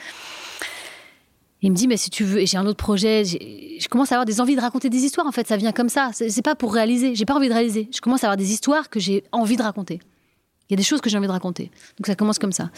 [1.62, 4.26] il me dit mais si tu veux j'ai un autre projet je commence à avoir
[4.26, 6.74] des envies de raconter des histoires en fait ça vient comme ça c'est pas pour
[6.74, 9.58] réaliser j'ai pas envie de réaliser je commence à avoir des histoires que j'ai envie
[9.58, 10.00] de raconter
[10.70, 12.70] il y a des choses que j'ai envie de raconter donc ça commence comme ça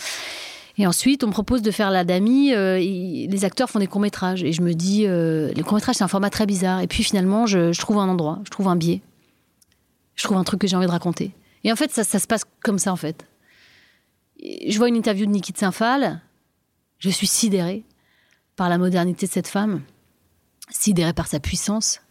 [0.77, 2.53] et ensuite, on me propose de faire la Dami.
[2.53, 4.41] euh, les acteurs font des courts-métrages.
[4.41, 6.79] Et je me dis, euh, les courts-métrages, c'est un format très bizarre.
[6.79, 9.01] Et puis finalement, je trouve un endroit, je trouve un biais.
[10.15, 11.31] Je trouve un truc que j'ai envie de raconter.
[11.63, 13.25] Et en fait, ça, se passe comme ça, en fait.
[14.43, 16.21] Je vois une interview de Niki de Saint-Phal.
[16.97, 17.83] Je suis sidérée
[18.55, 19.81] par la modernité de cette femme,
[20.69, 22.01] sidérée par sa puissance,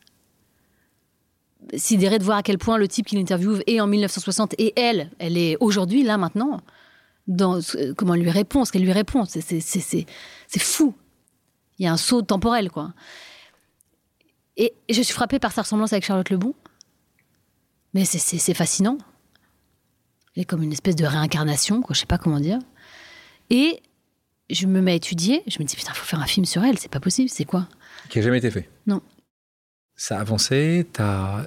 [1.76, 5.10] sidérée de voir à quel point le type qui l'interviewe est en 1960 et elle,
[5.18, 6.60] elle est aujourd'hui, là, maintenant
[7.26, 9.24] dans ce- comment elle lui répond, ce qu'elle lui répond.
[9.24, 10.06] C'est-
[10.58, 10.94] fou.
[11.78, 12.92] Il y a un saut temporel, quoi.
[14.56, 16.54] Et je suis frappée par sa ressemblance avec Charlotte Lebon.
[17.94, 18.98] Mais c'est fascinant.
[20.36, 22.58] Elle est comme une espèce de réincarnation, quoi, je sais pas comment dire.
[23.50, 23.80] Et
[24.48, 25.42] je me mets à étudier.
[25.46, 26.78] Je me dis, putain, il faut faire un film sur elle.
[26.78, 27.28] C'est pas possible.
[27.28, 27.68] C'est quoi?
[28.08, 28.68] Qui n'a jamais été fait?
[28.86, 29.02] Non.
[29.96, 30.86] Ça a avancé.
[30.92, 31.46] T'as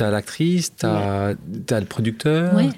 [0.00, 2.54] as, l'actrice, t'as as le producteur.
[2.54, 2.70] Oui.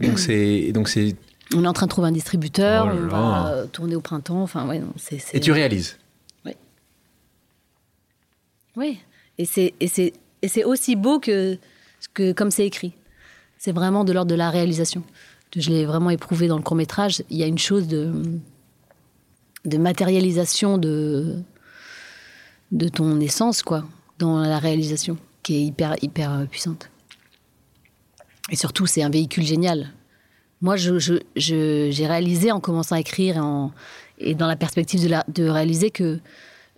[0.00, 1.14] Donc c'est.
[1.54, 2.86] On est en train de trouver un distributeur.
[2.92, 4.42] Oh on va euh, tourner au printemps.
[4.42, 5.34] Enfin, ouais, c'est.
[5.34, 5.98] Et tu réalises?
[8.76, 9.00] Oui.
[9.44, 11.58] C'est et c'est et c'est aussi beau que
[12.14, 12.92] que comme c'est écrit.
[13.58, 15.02] C'est vraiment de l'ordre de la réalisation.
[15.56, 17.22] Je l'ai vraiment éprouvé dans le court métrage.
[17.30, 18.12] Il y a une chose de
[19.78, 21.36] matérialisation de
[22.70, 23.84] de ton essence quoi
[24.18, 26.90] dans la réalisation qui est hyper hyper euh, puissante.
[28.50, 29.90] Et surtout c'est un véhicule génial.
[30.60, 33.42] Moi je je- j'ai réalisé en commençant à écrire
[34.18, 36.20] et, dans la perspective de réaliser que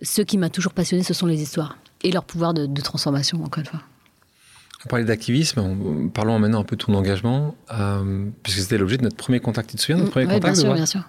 [0.01, 3.43] ce qui m'a toujours passionné ce sont les histoires et leur pouvoir de, de transformation
[3.43, 3.81] encore une fois.
[4.85, 5.59] On parlait d'activisme.
[5.59, 9.39] on- Parlons maintenant un peu de ton engagement, euh, puisque c'était l'objet de notre premier
[9.39, 9.69] contact.
[9.69, 11.01] Tu te souviens de notre premier Ouais, contact bien sûr, bien sûr.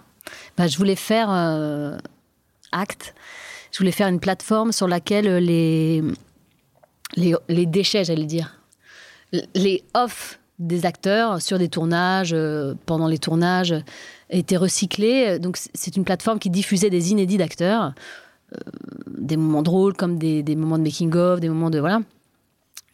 [0.57, 1.97] Bah, je voulais faire euh,
[2.70, 3.14] acte.
[3.73, 6.03] Je voulais faire une plateforme sur laquelle les,
[7.16, 8.61] les, les déchets, j'allais dire,
[9.55, 13.75] les off des acteurs sur des tournages, euh, pendant les tournages,
[14.29, 15.39] étaient recyclés.
[15.39, 17.95] Donc c'est une plateforme qui diffusait des inédits d'acteurs,
[18.55, 18.59] euh,
[19.18, 22.01] des moments drôles comme des, des moments de making of, des moments de voilà,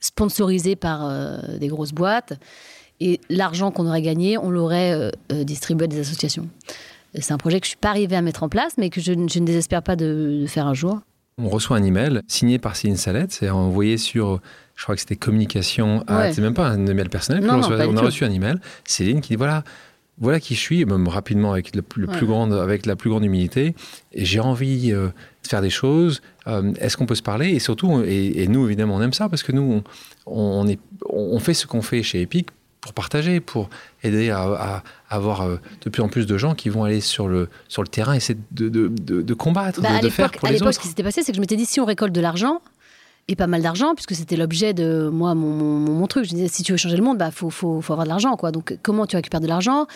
[0.01, 2.35] sponsorisés par euh, des grosses boîtes.
[3.01, 6.49] Et l'argent qu'on aurait gagné, on l'aurait euh, euh, distribué à des associations.
[7.15, 9.13] C'est un projet que je suis pas arrivée à mettre en place, mais que je,
[9.13, 11.01] ne- je ne désespère pas de, de faire un jour.
[11.41, 14.41] On reçoit un email signé par Céline Salette, c'est envoyé sur,
[14.75, 16.33] je crois que c'était communication, à- Ouais.
[16.33, 17.57] c'est même pas un email personnel, Non, on,
[17.93, 19.63] non, a reçu un email, Céline qui dit voilà,
[20.21, 23.25] voilà qui je suis, même rapidement avec le, le plus grande, avec la plus grande
[23.25, 23.77] humilité,
[24.13, 25.07] et j'ai envie euh,
[25.45, 26.21] de faire des choses.
[26.49, 29.29] Euh, Est-ce qu'on peut se parler Et surtout, et, et nous évidemment on aime ça
[29.29, 29.83] parce que nous
[30.27, 30.79] on, on est,
[31.11, 32.49] on fait ce qu'on fait chez Epic
[32.81, 33.69] pour partager, pour
[34.05, 37.01] aider à, à- à avoir euh, de plus en plus de gens qui vont aller
[37.01, 40.11] sur le, sur le terrain et essayer de, de, de- de combattre, Bah, de, à
[40.11, 40.77] faire l'époque, pour à les l'époque, autres.
[40.77, 42.61] ce qui s'était passé, c'est que je m'étais dit si on récolte de l'argent,
[43.31, 46.25] et pas mal d'argent, puisque c'était l'objet de moi, mon, mon- mon truc.
[46.25, 48.37] Je disais si tu veux changer le monde, bah faut, faut, faut avoir de l'argent,
[48.37, 48.53] quoi.
[48.53, 49.87] Donc comment tu récupères de l'argent?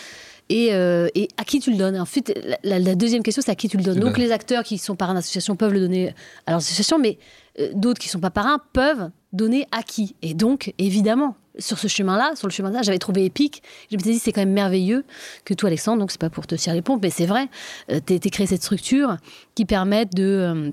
[0.49, 2.33] Et, euh, et à qui tu le donnes Ensuite,
[2.65, 3.95] la, la- deuxième question, c'est à qui tu le donnes.
[3.95, 6.15] Tu Donc les acteurs qui sont parrains d'associations peuvent le donner
[6.47, 7.19] à leurs associations, mais
[7.59, 11.89] euh, d'autres qui sont pas parrains peuvent donner à qui Et donc, évidemment, sur ce
[11.89, 13.63] chemin-là, sur le chemin-là, j'avais trouvé épique.
[13.91, 15.05] Je m'étais dit, c'est quand même merveilleux
[15.45, 17.49] que toi, Alexandre, donc c'est pas pour te tirer les pompes, mais c'est vrai,
[17.91, 19.17] euh, t'aies t'aies créé cette structure
[19.55, 20.71] qui permette de, euh,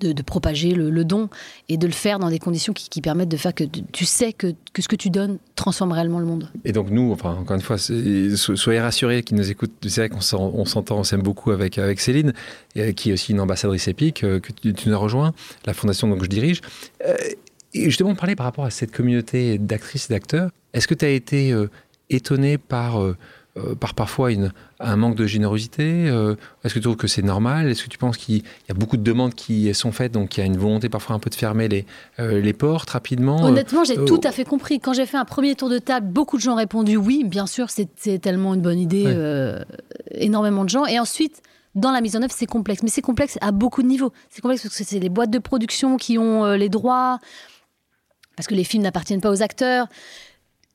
[0.00, 1.28] de, propager le, don
[1.68, 4.54] et de le faire dans des conditions qui, permettent de faire que tu- sais que,
[4.72, 6.50] que ce que tu donnes transforme réellement le monde.
[6.64, 9.72] Et donc nous, enfin encore une fois, soyez rassurés qui nous écoutent.
[9.86, 12.32] C'est vrai qu'on s'en- on s'entend, on s'aime beaucoup avec avec Céline,
[12.76, 15.32] euh, qui est aussi une ambassadrice épique euh, que tu, nous as rejoint,
[15.66, 16.60] la fondation donc je dirige.
[17.06, 17.14] Euh,
[17.74, 20.50] et justement, parler par rapport à cette communauté d'actrices et d'acteurs.
[20.72, 21.54] Est-ce que tu as été
[22.10, 22.98] étonné par
[23.56, 27.22] euh, par parfois une, un manque de générosité euh, Est-ce que tu trouves que c'est
[27.22, 27.68] normal?
[27.68, 30.40] Est-ce que tu penses qu'il y a beaucoup de demandes qui sont faites, donc il
[30.40, 31.86] y a une volonté parfois un peu de fermer les,
[32.18, 34.78] euh, les portes rapidement Honnêtement, j'ai tout à fait compris.
[34.80, 37.46] Quand j'ai fait un premier tour de table, beaucoup de gens ont répondu oui, bien
[37.46, 39.64] sûr, c'est tellement une bonne idée, Ouais.
[40.12, 40.84] énormément de gens.
[40.86, 41.40] Et ensuite,
[41.74, 42.82] dans la mise en œuvre, c'est complexe.
[42.82, 44.12] Mais c'est complexe à beaucoup de niveaux.
[44.30, 47.18] C'est complexe parce que c'est les boîtes de production qui ont les droits,
[48.36, 49.86] parce que les films n'appartiennent pas aux acteurs.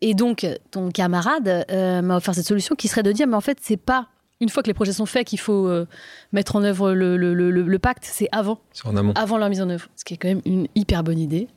[0.01, 3.41] Et donc, ton camarade euh, m'a offert cette solution qui serait de dire, mais en
[3.41, 4.07] fait, c'est pas
[4.39, 5.85] une fois que les projets sont faits qu'il faut euh,
[6.31, 9.13] mettre en œuvre le, le- le- le- le pacte, c'est avant, c'est en amont.
[9.15, 9.87] avant leur mise en œuvre.
[9.95, 11.47] Ce qui est quand même une hyper bonne idée.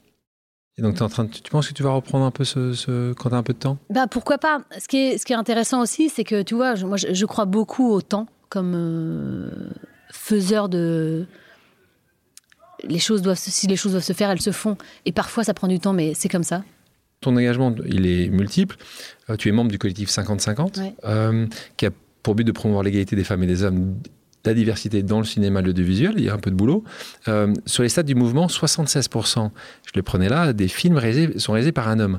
[0.77, 2.75] Et donc, es en train de- tu penses que tu vas reprendre un peu ce,
[2.75, 3.79] ce- quand tu as un peu de temps?
[3.89, 6.75] Bah pourquoi pas ce qui, est, ce qui est intéressant aussi, c'est que tu vois,
[6.75, 9.51] je- moi je, je crois beaucoup au temps comme euh,
[10.11, 11.25] faiseur de.
[12.83, 14.77] Les choses doivent, si les choses doivent se faire, elles se font.
[15.07, 16.63] Et parfois ça prend du temps, mais c'est comme ça.
[17.21, 18.77] Ton engagement, il est multiple.
[19.31, 20.95] Euh, tu es membre du collectif 50-50, Ouais.
[21.05, 21.47] euh,
[21.77, 21.91] qui a
[22.23, 23.97] pour but de promouvoir l'égalité des femmes et des hommes,
[24.45, 26.15] la diversité dans le cinéma, l'audiovisuel.
[26.19, 26.85] Il y a un peu de boulot.
[27.29, 29.51] Euh, sur les stades du mouvement, 76%,
[29.87, 32.19] je le prenais là, des films réalisés, sont réalisés par un homme.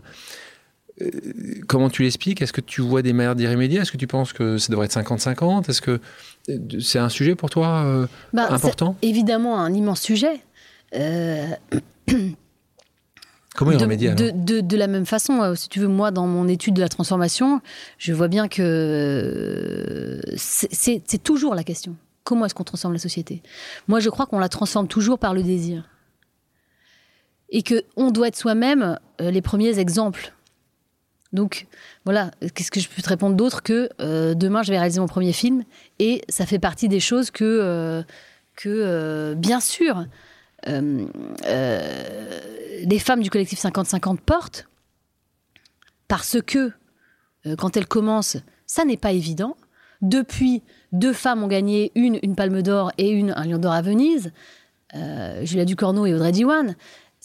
[1.67, 2.41] Comment tu l'expliques?
[2.41, 3.79] Est-ce que tu vois des manières d'y remédier?
[3.81, 5.99] Est-ce que tu penses que ça devrait être 50-50 Est-ce que
[6.79, 8.95] c'est un sujet pour toi Bah, important?
[9.01, 10.39] évidemment un immense sujet.
[13.55, 16.27] Comment de, remédier de, de- de la même façon, euh, si tu veux, moi, dans
[16.27, 17.61] mon étude de la transformation,
[17.97, 21.95] je vois bien que euh, c'est- toujours la question.
[22.23, 23.41] Comment est-ce qu'on transforme la société?
[23.87, 25.87] Moi, je crois qu'on la transforme toujours par le désir.
[27.49, 30.33] Et qu'on doit être soi-même euh, les premiers exemples.
[31.33, 31.67] Donc,
[32.05, 35.07] voilà, qu'est-ce que je peux te répondre d'autre que euh, demain, je vais réaliser mon
[35.07, 35.63] premier film
[35.99, 38.03] et ça fait partie des choses que, euh,
[38.55, 40.05] que euh, bien sûr,
[40.65, 41.09] les
[42.99, 44.67] femmes du collectif 50-50 portent
[46.07, 46.71] parce que
[47.45, 49.57] euh, quand elle commence, ça n'est pas évident.
[50.01, 53.81] Depuis, deux femmes ont gagné, une une Palme d'Or et une un Lion d'Or à
[53.81, 54.31] Venise,
[54.93, 56.75] euh, Julia Ducorneau et Audrey Diwan,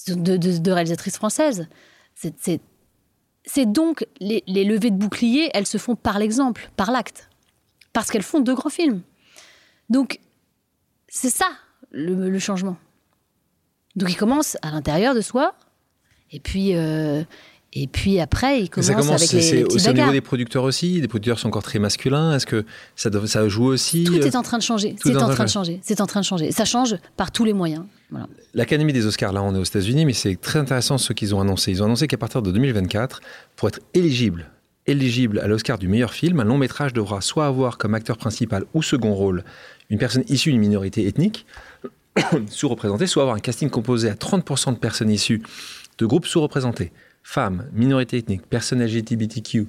[0.09, 1.69] deux, réalisatrices françaises.
[2.15, 7.29] C'est donc les, levées de boucliers, elles se font par l'exemple, par l'acte,
[7.93, 9.03] parce qu'elles font deux grands films.
[9.89, 10.21] Donc,
[11.09, 11.47] c'est ça
[11.91, 12.77] le, changement.
[14.01, 15.55] Donc, il commence à l'intérieur de soi,
[16.33, 17.23] et puis, euh,
[17.73, 20.65] et puis après, il commence, ça commence avec les, les petits au niveau des producteurs
[20.65, 21.01] aussi?
[21.01, 22.35] Les producteurs sont encore très masculins?
[22.35, 22.65] Est-ce que
[22.97, 24.05] ça, ça joue aussi?
[24.05, 24.97] Tout est en train de changer.
[25.03, 25.81] C'est en, train de changer.
[25.83, 26.51] C'est en train de changer.
[26.51, 27.85] Ça change par tous les moyens.
[28.11, 28.27] Voilà.
[28.55, 31.41] L'Académie des Oscars, là, on est aux États-Unis, mais c'est très intéressant ce qu'ils ont
[31.41, 31.71] annoncé.
[31.71, 33.21] Ils ont annoncé qu'à partir de 2024,
[33.55, 34.51] pour être éligible,
[34.89, 38.65] éligible à l'Oscar du meilleur film, un long métrage devra soit avoir comme acteur principal
[38.75, 39.45] ou second rôle
[39.91, 41.47] une personne issue d'une minorité ethnique
[42.49, 45.43] sous-représentée, soit avoir un casting composé à 30% de personnes issues
[45.99, 46.93] de groupes sous-représentés
[47.23, 49.69] femmes, minorités ethniques, personnes LGBTQ+,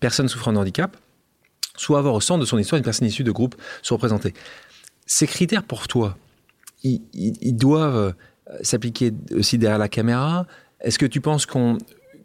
[0.00, 0.96] personnes souffrant de handicap,
[1.76, 4.34] soit avoir au centre de son histoire une personne issue de groupes sous-représentés.
[5.06, 6.16] Ces critères pour toi,
[6.82, 8.14] ils, doivent
[8.50, 10.46] euh, s'appliquer aussi derrière la caméra?
[10.80, 11.78] Est-ce que tu penses qu'on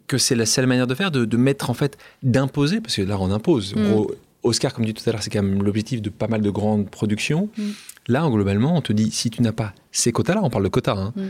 [0.06, 3.16] que c'est la seule manière de faire, de, mettre en fait, d'imposer, parce que là
[3.18, 3.74] on impose.
[3.74, 4.06] Mm.
[4.42, 6.90] Oscar, comme dit tout à l'heure, c'est quand même l'objectif de pas mal de grandes
[6.90, 7.48] productions.
[7.56, 7.70] Mm.
[8.08, 10.96] Là, globalement, on te dit, si tu n'as pas ces quotas-là, on parle de quotas,
[10.96, 11.28] hein, mm.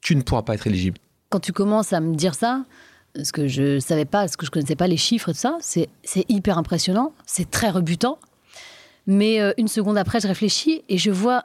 [0.00, 0.98] tu ne pourras pas être éligible
[1.34, 2.64] quand tu commences à me dire ça,
[3.20, 5.58] ce que je savais pas, ce que je connaissais pas les chiffres et tout ça,
[5.60, 5.88] c'est
[6.28, 8.20] hyper impressionnant, c'est très rebutant.
[9.08, 11.44] Mais euh, une seconde après, je réfléchis et je vois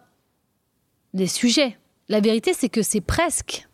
[1.16, 1.76] des sujets.
[2.08, 3.68] La vérité, c'est que c'est presque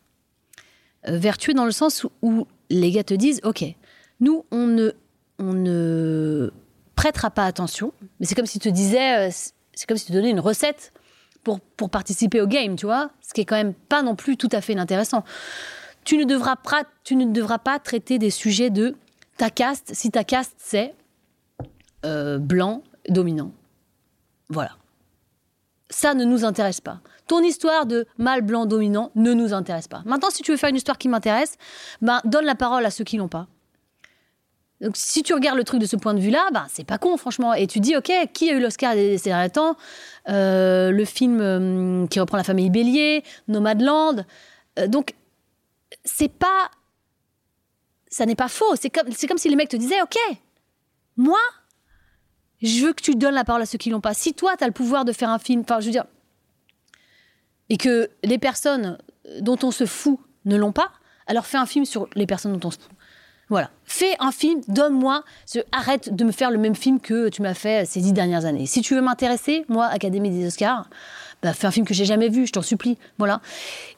[1.06, 3.64] euh, vertueux dans le sens où, les gars te disent, ok,
[4.20, 4.92] nous, on ne,
[5.38, 6.50] on ne
[6.96, 7.92] prêtera pas attention.
[8.18, 9.30] Mais c'est comme si tu te disais, euh,
[9.72, 10.92] c'est comme si tu donnais une recette
[11.44, 14.36] pour, pour participer au game, tu vois, ce qui est quand même pas non plus
[14.36, 15.22] tout à fait intéressant
[16.06, 18.94] tu ne devras pas, tu ne devras pas traiter des sujets de
[19.36, 20.94] ta caste si ta caste c'est
[22.06, 23.52] euh, blanc dominant.
[24.48, 24.70] Voilà.
[25.90, 27.00] Ça ne nous intéresse pas.
[27.26, 30.02] Ton histoire de mâle blanc dominant ne nous intéresse pas.
[30.06, 31.56] Maintenant, si tu veux faire une histoire qui m'intéresse,
[32.00, 33.48] ben, donne la parole à ceux qui l'ont pas.
[34.80, 37.16] Donc, si tu regardes le truc de ce point de vue-là, ben, c'est pas con,
[37.16, 37.54] franchement.
[37.54, 39.76] Et tu dis, OK, qui a eu l'Oscar ces derniers temps?
[40.28, 44.24] Euh, Le film euh, qui reprend la famille Bélier, Nomadland.
[44.88, 45.14] donc,
[46.04, 46.70] c'est pas.
[48.08, 48.76] Ça n'est pas faux.
[48.76, 50.16] C'est comme, c'est comme si les mecs te disaient Ok,
[51.16, 51.40] moi,
[52.62, 54.14] je veux que tu donnes la parole à ceux qui l'ont pas.
[54.14, 56.04] Si toi, tu as le pouvoir de faire un film, enfin, je veux dire,
[57.68, 58.98] et que les personnes
[59.40, 60.92] dont on se fout ne l'ont pas,
[61.26, 62.92] alors fais un film sur les personnes dont on se fout.
[63.48, 63.70] Voilà.
[63.84, 65.22] Fais un film, donne-moi,
[65.70, 68.66] arrête de me faire le même film que tu m'as fait ces dix dernières années.
[68.66, 70.88] Si tu veux m'intéresser, moi, Académie des Oscars,
[71.42, 72.98] bah, fais un film que j'ai jamais vu, je t'en supplie.
[73.18, 73.40] Voilà.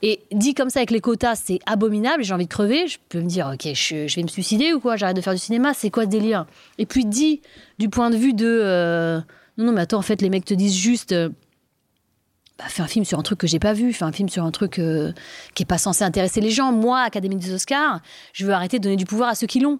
[0.02, 2.88] Et dit comme ça avec les quotas, c'est abominable, j'ai envie de crever.
[2.88, 5.38] Je peux me dire, ok, je, vais me suicider ou quoi, j'arrête de faire du
[5.38, 6.46] cinéma, c'est quoi ce délire?
[6.76, 7.40] Et puis dit
[7.78, 8.46] du point de vue de.
[8.46, 9.20] Euh,
[9.56, 11.12] non, non, mais attends, en fait, les mecs te disent juste.
[11.12, 11.30] Euh,
[12.58, 14.44] bah, fais un film sur un truc que j'ai pas vu, fais un film sur
[14.44, 15.12] un truc euh,
[15.54, 16.72] qui est pas censé intéresser les gens.
[16.72, 18.00] Moi, Académie des Oscars,
[18.32, 19.78] je veux arrêter de donner du pouvoir à ceux qui l'ont.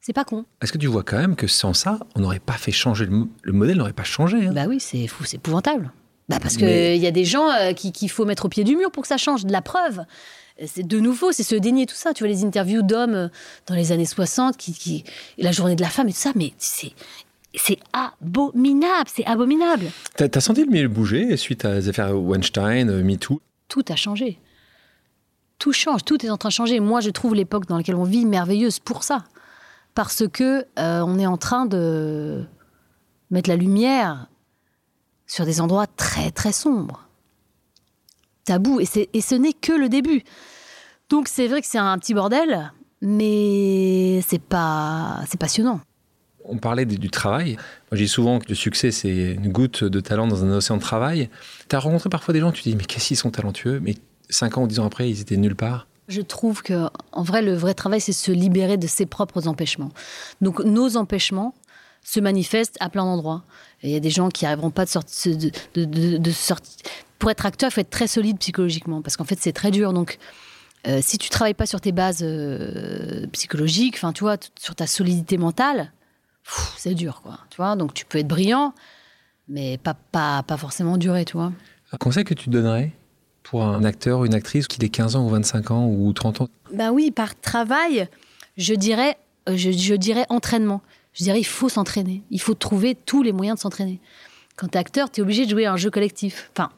[0.00, 0.44] C'est pas con.
[0.62, 3.52] Est-ce que tu vois quand même que sans ça, on n'aurait pas fait changer le,
[3.52, 4.52] modèle, n'aurait pas changé hein?
[4.54, 5.92] Bah oui, c'est fou, c'est épouvantable.
[6.28, 8.90] Bah parce qu'il y a des gens euh, qu'il faut mettre au pied du mur
[8.90, 9.44] pour que ça change.
[9.44, 10.04] De la preuve,
[10.64, 12.14] c'est de nouveau, c'est se dénier tout ça.
[12.14, 13.28] Tu vois les interviews d'hommes euh,
[13.66, 15.04] dans les années 60, qui, qui,
[15.38, 16.92] la journée de la femme et tout ça, mais c'est
[17.56, 19.86] c'est abominable, c'est abominable.
[20.16, 23.96] T'as as senti le milieu bouger suite à les affaires Weinstein, euh, MeToo Tout a
[23.96, 24.38] changé.
[25.58, 26.80] Tout change, tout est en train de changer.
[26.80, 29.24] Moi, je trouve l'époque dans laquelle on vit merveilleuse pour ça,
[29.94, 32.44] parce que on est en train de
[33.30, 34.28] mettre la lumière
[35.26, 37.08] sur des endroits très très sombres.
[38.44, 40.22] Tabou, et, et ce n'est que le début.
[41.08, 45.80] Donc c'est vrai que c'est un petit bordel, mais c'est pas c'est passionnant.
[46.48, 47.54] On parlait du travail.
[47.90, 50.82] Moi, j'ai souvent que le succès, c'est une goutte de talent dans un océan de
[50.82, 51.28] travail.
[51.68, 53.80] Tu as rencontré parfois des gens, tu te dis, mais qu'est-ce qu'ils sont talentueux?
[53.80, 53.96] Mais
[54.30, 55.88] cinq ans ou dix ans après, ils étaient nulle part.
[56.08, 59.90] Je trouve que, en vrai, le vrai travail, c'est se libérer de ses propres empêchements.
[60.40, 61.52] Donc, nos empêchements
[62.04, 63.42] se manifestent à plein d'endroits.
[63.82, 65.36] Il y a des gens qui n'arriveront pas de sortir.
[67.18, 69.92] Pour être acteur, il faut être très solide psychologiquement, parce qu'en fait, c'est très dur.
[69.92, 70.18] Donc,
[70.86, 74.22] euh, si tu travailles pas sur tes bases euh, psychologiques, enfin, tu
[74.60, 75.90] sur ta solidité mentale,
[76.76, 77.38] c'est dur, quoi.
[77.50, 78.74] Tu vois, donc tu peux être brillant,
[79.48, 81.52] mais pas, pas, pas forcément durer, tu vois.
[81.92, 82.92] Un conseil que tu donnerais
[83.42, 86.42] pour un acteur ou une actrice qui ait 15 ans ou 25 ans ou 30
[86.42, 86.48] ans?
[86.72, 88.08] Ben oui, par travail,
[88.56, 89.16] je dirais,
[89.48, 90.82] euh, je, je dirais entraînement.
[91.12, 92.22] Je dirais, il faut s'entraîner.
[92.30, 94.00] Il faut trouver tous les moyens de s'entraîner.
[94.56, 96.50] Quand tu es acteur, tu es obligé de jouer un jeu collectif.
[96.52, 96.70] Enfin,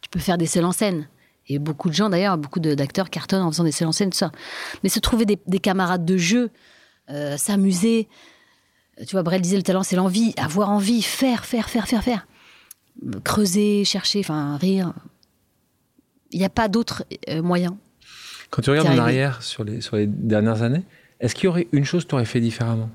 [0.00, 1.08] tu peux faire des seuls en scène.
[1.48, 4.18] Et beaucoup de gens, d'ailleurs, beaucoup d'acteurs cartonnent en faisant des seuls en scène, tout
[4.18, 4.32] ça.
[4.82, 6.50] Mais se trouver des, camarades de jeu
[7.10, 8.08] euh, s'amuser.
[8.98, 12.26] Tu vois, Brel disait le talent, c'est l'envie, avoir envie, faire, faire, faire, faire, faire.
[13.24, 14.92] Creuser, chercher, enfin, rire.
[16.30, 17.76] Il n'y a pas d'autre euh, moyen.
[18.50, 20.84] Quand tu regardes en arrière sur les, sur les dernières années,
[21.20, 22.90] est-ce qu'il y aurait une chose que tu aurais fait différemment?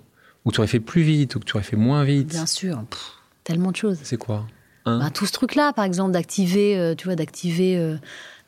[0.46, 2.30] Ou tu aurais fait plus vite, ou que tu aurais fait moins vite?
[2.30, 3.12] Bien sûr, Pff,
[3.44, 4.00] tellement de choses.
[4.04, 4.46] C'est quoi?
[4.86, 7.98] Hein Bah, tout ce truc-là, par exemple, d'activer, euh, tu vois, d'activer, euh,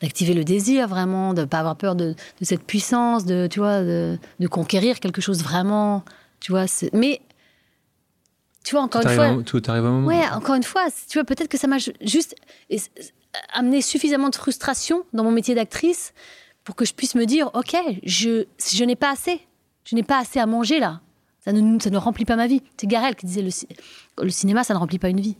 [0.00, 3.82] d'activer le désir vraiment, de pas avoir peur de, de cette puissance, de, tu vois,
[3.82, 6.02] de, de conquérir quelque chose vraiment,
[6.40, 6.64] tu vois.
[6.94, 7.20] Mais,
[8.64, 10.06] tu vois, encore Tout une fois, à, tout arrive à un moment.
[10.06, 12.34] ouais, encore une fois, tu vois, peut-être que ça m'a ju- juste
[13.52, 16.12] amené suffisamment de frustration dans mon métier d'actrice
[16.64, 19.40] pour que je puisse me dire, ok, je, je n'ai pas assez,
[19.84, 21.00] je n'ai pas assez à manger là.
[21.44, 22.62] Ça ne, ça ne remplit pas ma vie.
[22.76, 23.50] C'est Garel qui disait le,
[24.22, 25.36] le cinéma, ça ne remplit pas une vie.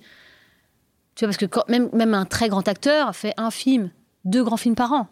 [1.15, 3.91] Tu vois, parce que quand, même, même un très grand acteur fait un film,
[4.25, 5.07] deux grands films par an.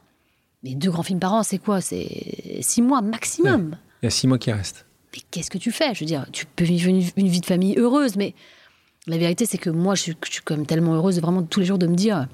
[0.65, 1.81] Mais deux grands films par an, c'est quoi?
[1.81, 3.77] C'est six mois maximum.
[4.03, 4.85] Il y a six mois qui restent.
[5.15, 5.95] Mais qu'est-ce que tu fais?
[5.95, 8.35] Je veux dire, tu peux vivre une, une vie de famille heureuse, mais
[9.07, 11.43] la vérité, c'est que moi, je suis, je suis quand même tellement heureuse de vraiment
[11.43, 12.29] tous les jours de me dire,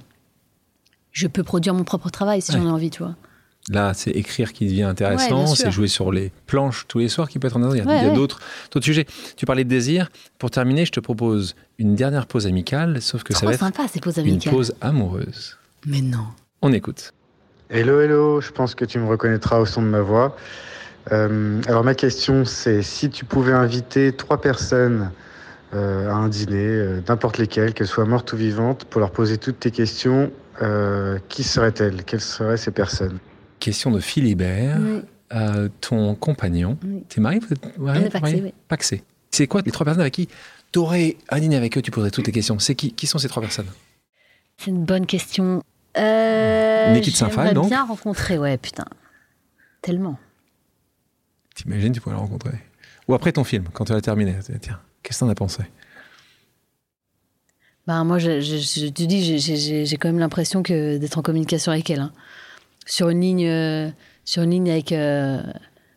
[1.13, 2.59] je peux produire mon propre travail si Ouais.
[2.59, 3.17] j'en ai envie, tu vois.
[3.69, 7.41] Là, c'est écrire qui devient intéressant, c'est jouer sur les planches tous les soirs qui
[7.41, 7.75] peut être intéressant.
[7.77, 8.41] Il y a, Ouais, d'autres
[8.81, 9.07] sujets.
[9.37, 10.09] Tu parlais de désir.
[10.39, 13.89] Pour terminer, je te propose une dernière pause amicale, sauf que ça va être sympa
[13.89, 15.57] ces pauses une pause amoureuse.
[15.85, 16.27] Mais non.
[16.63, 17.13] On écoute.
[17.69, 20.37] Hello, hello, je pense que tu me reconnaîtras au son de ma voix.
[21.13, 25.13] Euh, alors ma question c'est si tu pouvais inviter trois personnes
[25.75, 29.37] euh, à un dîner, euh, n'importe lesquelles, qu'elles soient mortes ou vivantes, pour leur poser
[29.39, 30.31] toutes tes questions,
[30.63, 32.05] euh, qui seraient-elles?
[32.05, 33.19] Quelles seraient ces personnes?
[33.61, 34.79] Question de Philibert.
[34.81, 35.03] Oui.
[35.35, 37.05] Euh, ton compagnon, Oui.
[37.09, 38.43] t'es marié vous êtes marié, marié?
[38.45, 38.55] oui.
[38.69, 39.03] Pacsé.
[39.33, 40.29] C'est quoi les trois personnes avec qui
[40.71, 42.59] t'aurais un dîner avec eux, tu poserais toutes tes questions?
[42.61, 43.67] C'est qui Qui sont ces trois personnes?
[44.57, 45.63] C'est une bonne question.
[45.99, 48.85] Euh, Saint-Phal, j'aimerais donc bien rencontrer, ouais, putain.
[49.83, 50.17] Tellement.
[51.57, 52.53] T'imagines, tu pourrais le rencontrer.
[53.09, 54.37] Ou après ton film, quand tu l'as terminé.
[54.61, 55.63] Tiens, qu'est-ce que t'en as pensé?
[57.87, 61.73] Bah, moi, je, je, je te dis, j'ai- quand même l'impression que d'être en communication
[61.73, 62.01] avec elle.
[62.01, 62.13] hein.
[62.85, 63.91] Sur une ligne, euh,
[64.25, 65.41] sur une ligne avec, euh,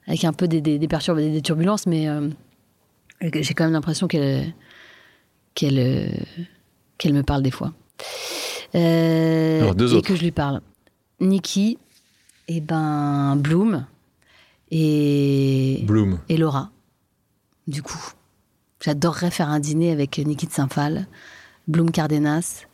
[0.08, 2.30] avec un peu des, des, des perturb- des, des turbulences, mais euh,
[3.22, 4.54] j'ai quand même l'impression qu'elle
[5.56, 6.08] qu'elle euh,
[6.98, 7.74] qu'elle me parle des fois.
[8.76, 10.08] Euh, Alors, deux et autres.
[10.08, 10.62] que je lui parle.
[11.20, 11.78] Nikki,
[12.48, 13.86] et ben Bloom
[14.72, 16.20] et, Bloom.
[16.30, 16.72] et Laura.
[17.68, 18.00] Du coup,
[18.84, 21.08] j'adorerais faire un dîner avec Niki de Saint-Phal,
[21.68, 22.66] Bloom Cardenas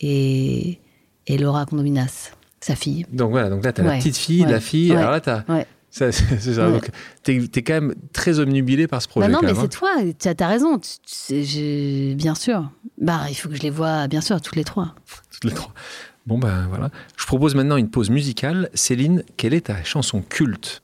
[0.00, 0.78] et,
[1.26, 3.06] et Laura Condominas, sa fille.
[3.12, 4.90] Donc voilà, donc là, t'as la Ouais, petite fille, ouais, la fille.
[4.92, 5.44] ouais, Alors là, t'as.
[5.48, 5.66] ouais.
[5.90, 6.70] ça, c'est ça.
[6.70, 6.90] Donc,
[7.22, 9.26] t'es, t'es quand même très omnubilé par ce projet.
[9.26, 12.70] Bah non, quand mais même, c'est toi, tu as, raison, tu- tu bien sûr.
[13.00, 14.84] Bah, il faut que je les vois, bien sûr, toutes les trois.
[14.84, 14.94] hein,
[15.32, 15.72] toutes les trois.
[16.26, 16.90] Bon, ben voilà.
[17.16, 18.70] Je propose maintenant une pause musicale.
[18.74, 20.82] Céline, quelle est ta chanson culte?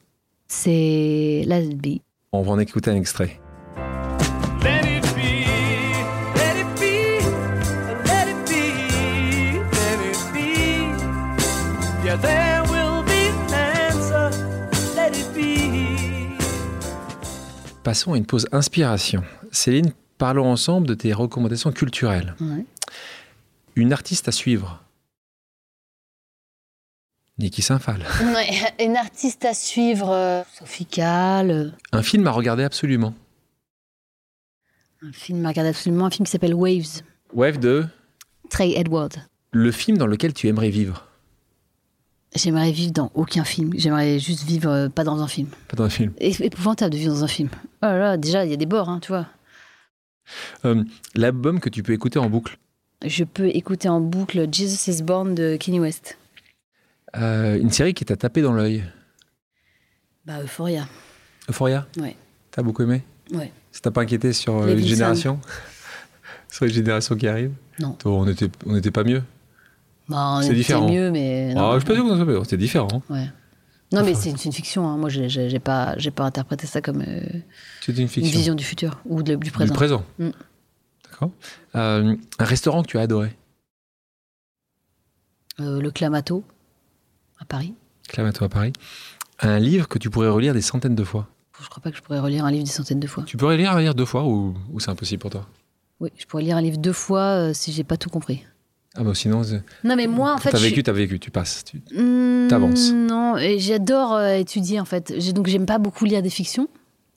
[0.49, 2.03] C'est Lasby.
[2.33, 3.41] On va en écouter un extrait.
[4.63, 5.45] Let it be,
[6.37, 7.21] let it be,
[8.07, 12.05] let it be, let it be.
[12.05, 14.31] Yeah, there will be an answer.
[14.95, 16.39] Let it be.
[17.83, 19.23] Passons à une pause inspiration.
[19.53, 22.35] Céline, parlons ensemble de tes recommandations culturelles.
[22.41, 22.65] Ouais.
[23.75, 24.83] Une artiste à suivre.
[27.39, 28.03] Niki Saint-Phal.
[28.23, 28.51] Ouais,
[28.85, 33.15] une artiste à suivre, euh, Sophie Calle, euh, Un film à regarder absolument.
[35.03, 37.03] un film à regarder absolument, un film qui s'appelle Waves,
[37.35, 37.87] Wave de
[38.49, 39.15] Trey Edward.
[39.53, 41.07] le film dans lequel tu aimerais vivre.
[42.35, 45.49] J'aimerais vivre dans aucun film, j'aimerais juste vivre euh, pas dans un film.
[45.69, 46.13] Pas dans un film.
[46.19, 47.49] É- épouvantable de vivre dans un film.
[47.83, 49.27] Oh là là, déjà, il y a des bords, hein, tu vois.
[50.65, 50.83] Euh,
[51.15, 52.59] L'album que tu peux écouter en boucle.
[53.05, 56.17] Je peux écouter en boucle Jesus is Born de Kanye West.
[57.17, 58.85] Euh, une série qui t'a tapé dans l'œil.
[60.25, 60.87] Bah, Euphoria.
[61.49, 62.17] Euphoria Ouais.
[62.51, 63.53] T'as beaucoup aimé Ouais.
[63.73, 65.41] Ça t'a pas inquiété sur euh, Les générations
[66.51, 67.93] Sur les générations qui arrivent Non.
[67.93, 69.23] Toi, on n'était on était pas mieux.
[70.09, 70.91] Bah, on C'est était différent.
[70.91, 71.55] mieux, mais.
[71.55, 71.71] non.
[71.71, 72.43] Ah, je suis pas sûr qu'on soit mieux.
[72.45, 73.03] C'était différent.
[73.09, 73.27] Ouais.
[73.93, 74.87] Non, mais c'est une, fiction.
[74.89, 74.97] hein.
[74.97, 77.21] Moi, j'ai pas, j'ai pas interprété ça comme euh,
[77.89, 79.75] une une vision du futur ou de- du Du présent.
[79.75, 80.05] présent.
[80.19, 80.31] Mm.
[81.05, 81.31] D'accord.
[81.77, 83.37] Euh, un restaurant que tu as adoré
[85.61, 86.45] Euh, le Clamato,
[87.47, 87.75] Paris.
[88.09, 88.73] Clamato à Paris.
[89.41, 91.29] Un livre que tu pourrais relire des centaines de fois.
[91.61, 93.25] Je crois pas que je pourrais relire un livre des centaines de fois.
[93.27, 95.47] Tu pourrais lire, lire deux fois ou, ou c'est impossible pour toi?
[96.01, 98.45] Oui, je pourrais lire un livre deux fois euh, si j'ai pas tout compris.
[98.95, 100.51] Ah bah sinon, c'est- Non, mais moi, en fait.
[100.51, 101.65] t'as je vécu, t'as vécu, tu passes.
[101.65, 102.93] Tu- Hmm, T'avances.
[102.93, 105.13] Non, et j'adore euh, étudier en fait.
[105.35, 106.69] Donc j'aime pas beaucoup lire des fictions,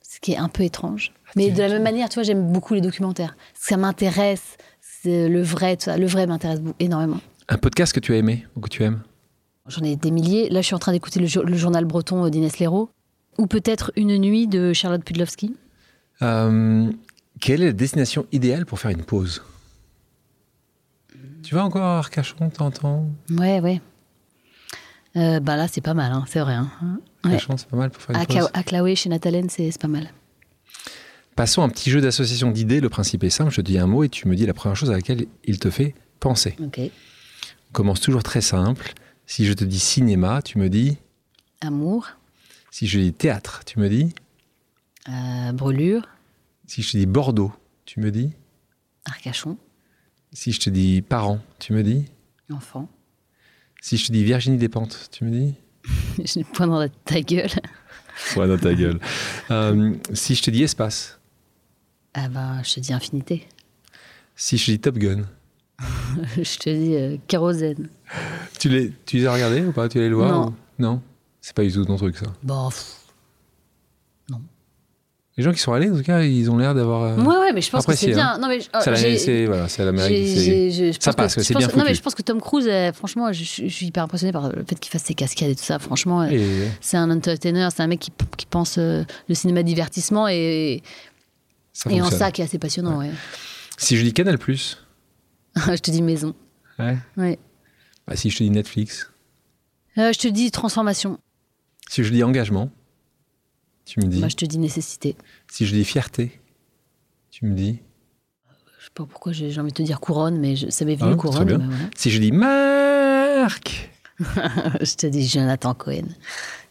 [0.02, 1.12] ce qui est un peu étrange.
[1.36, 3.36] Mais tu- de la même manière, tu vois, j'aime beaucoup les documentaires.
[3.54, 5.96] Ça m'intéresse, c'est le vrai, tout ça.
[5.96, 7.20] le vrai m'intéresse énormément.
[7.48, 9.02] Un podcast que tu as aimé ou que tu aimes?
[9.66, 10.48] J'en ai des milliers.
[10.48, 12.90] Là, je suis en train d'écouter le, jour- le journal breton euh, d'Inès Léraud,
[13.38, 15.54] Ou peut-être Une nuit de Charlotte Pudlowski.
[16.22, 16.90] Euh,
[17.40, 19.42] quelle est la destination idéale pour faire une pause?
[21.42, 23.06] Tu vas encore à Arcachon, t'entends?
[23.30, 23.80] Ouais, ouais.
[25.16, 26.54] Euh, bah là, c'est pas mal, hein, c'est vrai.
[26.54, 26.70] hein.
[27.24, 27.32] Ouais.
[27.32, 28.50] Arcachon, c'est pas mal pour faire une À, pause.
[28.52, 30.10] À Claoué, chez Nathalène, c'est c'est pas mal.
[31.36, 32.80] Passons à un petit jeu d'association d'idées.
[32.80, 33.50] Le principe est simple.
[33.50, 35.58] Je te dis un mot et tu me dis la première chose à laquelle il
[35.58, 36.54] te fait penser.
[36.62, 36.78] Ok.
[36.78, 38.92] On commence toujours très simple.
[39.30, 40.98] Si je te dis cinéma, tu me dis.
[41.60, 42.08] Amour,
[42.72, 44.12] Si je dis théâtre, tu me dis.
[45.08, 46.08] euh, brûlure,
[46.66, 47.52] Si je te dis Bordeaux,
[47.84, 48.32] tu me dis.
[49.04, 49.56] Arcachon,
[50.32, 52.06] Si je te dis parents, tu me dis.
[52.52, 52.88] enfant.
[53.80, 55.54] Si je te dis Virginie Despentes, tu me dis.
[56.24, 57.50] J'ai le poing dans ta gueule.
[58.36, 58.98] Ouais, dans ta gueule.
[59.52, 61.20] Euh, si je te dis espace.
[62.12, 63.48] Ah ben, je te dis infinité.
[64.34, 65.22] Si je te dis Top Gun.
[66.36, 67.88] je te dis euh, kérosène.
[68.58, 69.88] Tu les, tu les as regardés ou pas?
[69.88, 70.46] Tu allé le voir Non.
[70.48, 71.02] ou- Non?
[71.40, 72.26] C'est pas du tout ton truc, ça?
[72.42, 72.96] Bon, pff.
[75.36, 77.02] Les gens qui sont allés, en tout cas, ils ont l'air d'avoir.
[77.02, 78.32] euh, ouais, ouais, mais je pense que c'est bien.
[78.34, 78.38] hein.
[78.38, 80.96] Non, mais je- c'est voilà, c'est l'Amérique.
[81.02, 81.96] ça passe, que- c'est bien pense- Non, mais foutu.
[81.98, 84.64] je pense que Tom Cruise, euh, franchement, je, je- je suis hyper impressionné par le
[84.68, 85.78] fait qu'il fasse ses cascades et tout ça.
[85.78, 89.62] Franchement, euh, Et- c'est un entertainer, c'est un mec qui, qui pense euh, le cinéma
[89.62, 90.82] divertissement et,
[91.72, 92.98] ça et en ça qui est assez passionnant.
[92.98, 93.10] Ouais.
[93.78, 94.36] Si je dis Canal,
[95.66, 96.34] je te dis maison.
[96.78, 96.98] ouais.
[97.16, 97.38] Ouais.
[98.06, 99.10] Bah, si je te dis Netflix,
[99.98, 101.18] Euh, je te dis transformation.
[101.88, 102.70] si je dis engagement,
[103.84, 104.18] tu me dis.
[104.20, 105.16] Moi, je te dis nécessité.
[105.50, 106.40] Si je dis fierté,
[107.30, 107.78] tu me dis.
[108.78, 111.04] Je sais pas pourquoi j'ai envie de te dire couronne, mais je, ça m'est Ah,
[111.06, 111.44] venu très couronne.
[111.46, 111.58] bien.
[111.58, 111.84] voilà.
[111.96, 113.90] Si je dis Marc
[114.20, 116.04] je te dis Jonathan Cohen,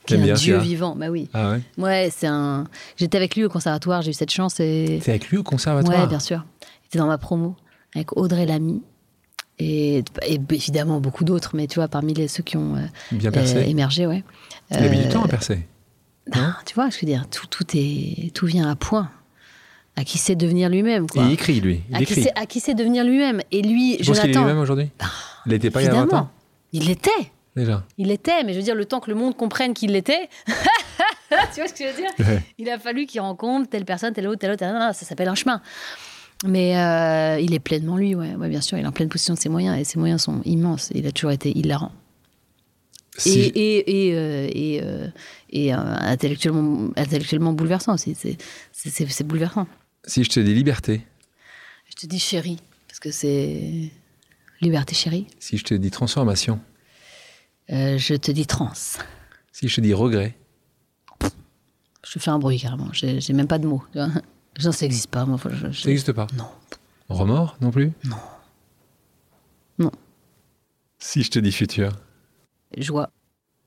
[0.06, 0.96] qui est un dieu vivant.
[0.96, 1.30] Bah oui.
[1.34, 2.66] Ah ouais Ouais, c'est un.
[2.98, 5.00] J'étais avec lui au conservatoire, j'ai eu cette chance et.
[5.04, 6.00] T'es avec lui au conservatoire?
[6.02, 6.46] Ouais, bien sûr.
[6.62, 7.56] Il était dans ma promo
[7.96, 8.82] avec Audrey Lamy.
[9.62, 12.82] Et, et évidemment beaucoup d'autres, mais tu vois, parmi les, ceux qui ont euh,
[13.12, 14.24] Bien euh, émergé, ouais.
[14.72, 15.68] Il a mis du Euh, temps à percer.
[16.34, 19.10] ah, tu vois, je veux dire, tout, tout, est, tout vient à point.
[19.98, 21.24] À qui sait devenir lui-même, quoi.
[21.24, 21.82] il écrit, lui.
[21.90, 23.42] Il à, qui sait, à qui sait devenir lui-même.
[23.52, 24.46] Et lui, Tu penses qu'il est Jonathan.
[24.46, 24.90] lui-même aujourd'hui?
[25.46, 26.22] Il n'était pas il y a 20 évidemment.
[26.24, 26.32] ans
[26.72, 27.10] Il l'était.
[27.56, 27.84] Déjà.
[27.98, 30.54] Il l'était, mais je veux dire, le temps que le monde comprenne qu'il l'était, tu
[31.60, 32.12] vois ce que je veux dire?
[32.20, 32.42] Ouais.
[32.58, 34.96] Il a fallu qu'il rencontre telle personne, telle autre, telle autre, telle autre.
[34.96, 35.62] ça s'appelle un chemin.
[36.46, 38.36] Mais euh, il est pleinement lui, ouais.
[38.36, 40.42] ouais, bien sûr, il est en pleine possession de ses moyens, et ses moyens sont
[40.46, 40.90] immenses.
[40.96, 41.92] Il a toujours été hilarant.
[43.18, 45.08] Si- Et, et, et, euh, et, euh,
[45.50, 48.16] et, intellectuellement, intellectuellement bouleversant aussi.
[48.16, 49.68] C'est- bouleversant.
[50.06, 51.02] Si je te dis liberté,
[51.90, 53.90] Je te dis chérie, parce que c'est
[54.62, 55.28] liberté chérie.
[55.40, 56.62] si je te dis transformation,
[57.68, 58.72] je te dis trans.
[59.52, 60.38] si je te dis regret,
[62.08, 62.88] Je fais un bruit carrément.
[62.94, 63.84] J'ai j'ai même pas de mots.
[63.92, 64.10] tu vois.
[64.64, 65.26] Non, ça n'existe pas.
[65.26, 66.28] Moi, je- je- ça n'existe pas.
[66.38, 66.48] Non.
[67.10, 68.16] Remords non plus Non.
[69.80, 69.92] Non.
[71.00, 71.92] Si je te dis futur.
[72.78, 73.10] Joie.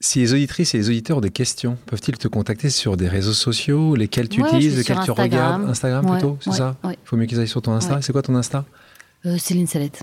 [0.01, 3.33] Si les auditrices et les auditeurs ont des questions, peuvent-ils te contacter sur des réseaux
[3.33, 5.25] sociaux, lesquels tu Ouais, utilises, lesquels tu Instagram.
[5.25, 6.95] regardes Instagram Ouais, plutôt, c'est ouais, ça ouais.
[7.01, 7.95] Il faut mieux qu'ils aillent sur ton Insta.
[7.97, 8.03] Ouais.
[8.03, 8.65] C'est quoi ton Insta?
[9.27, 10.03] Euh, Céline Salette.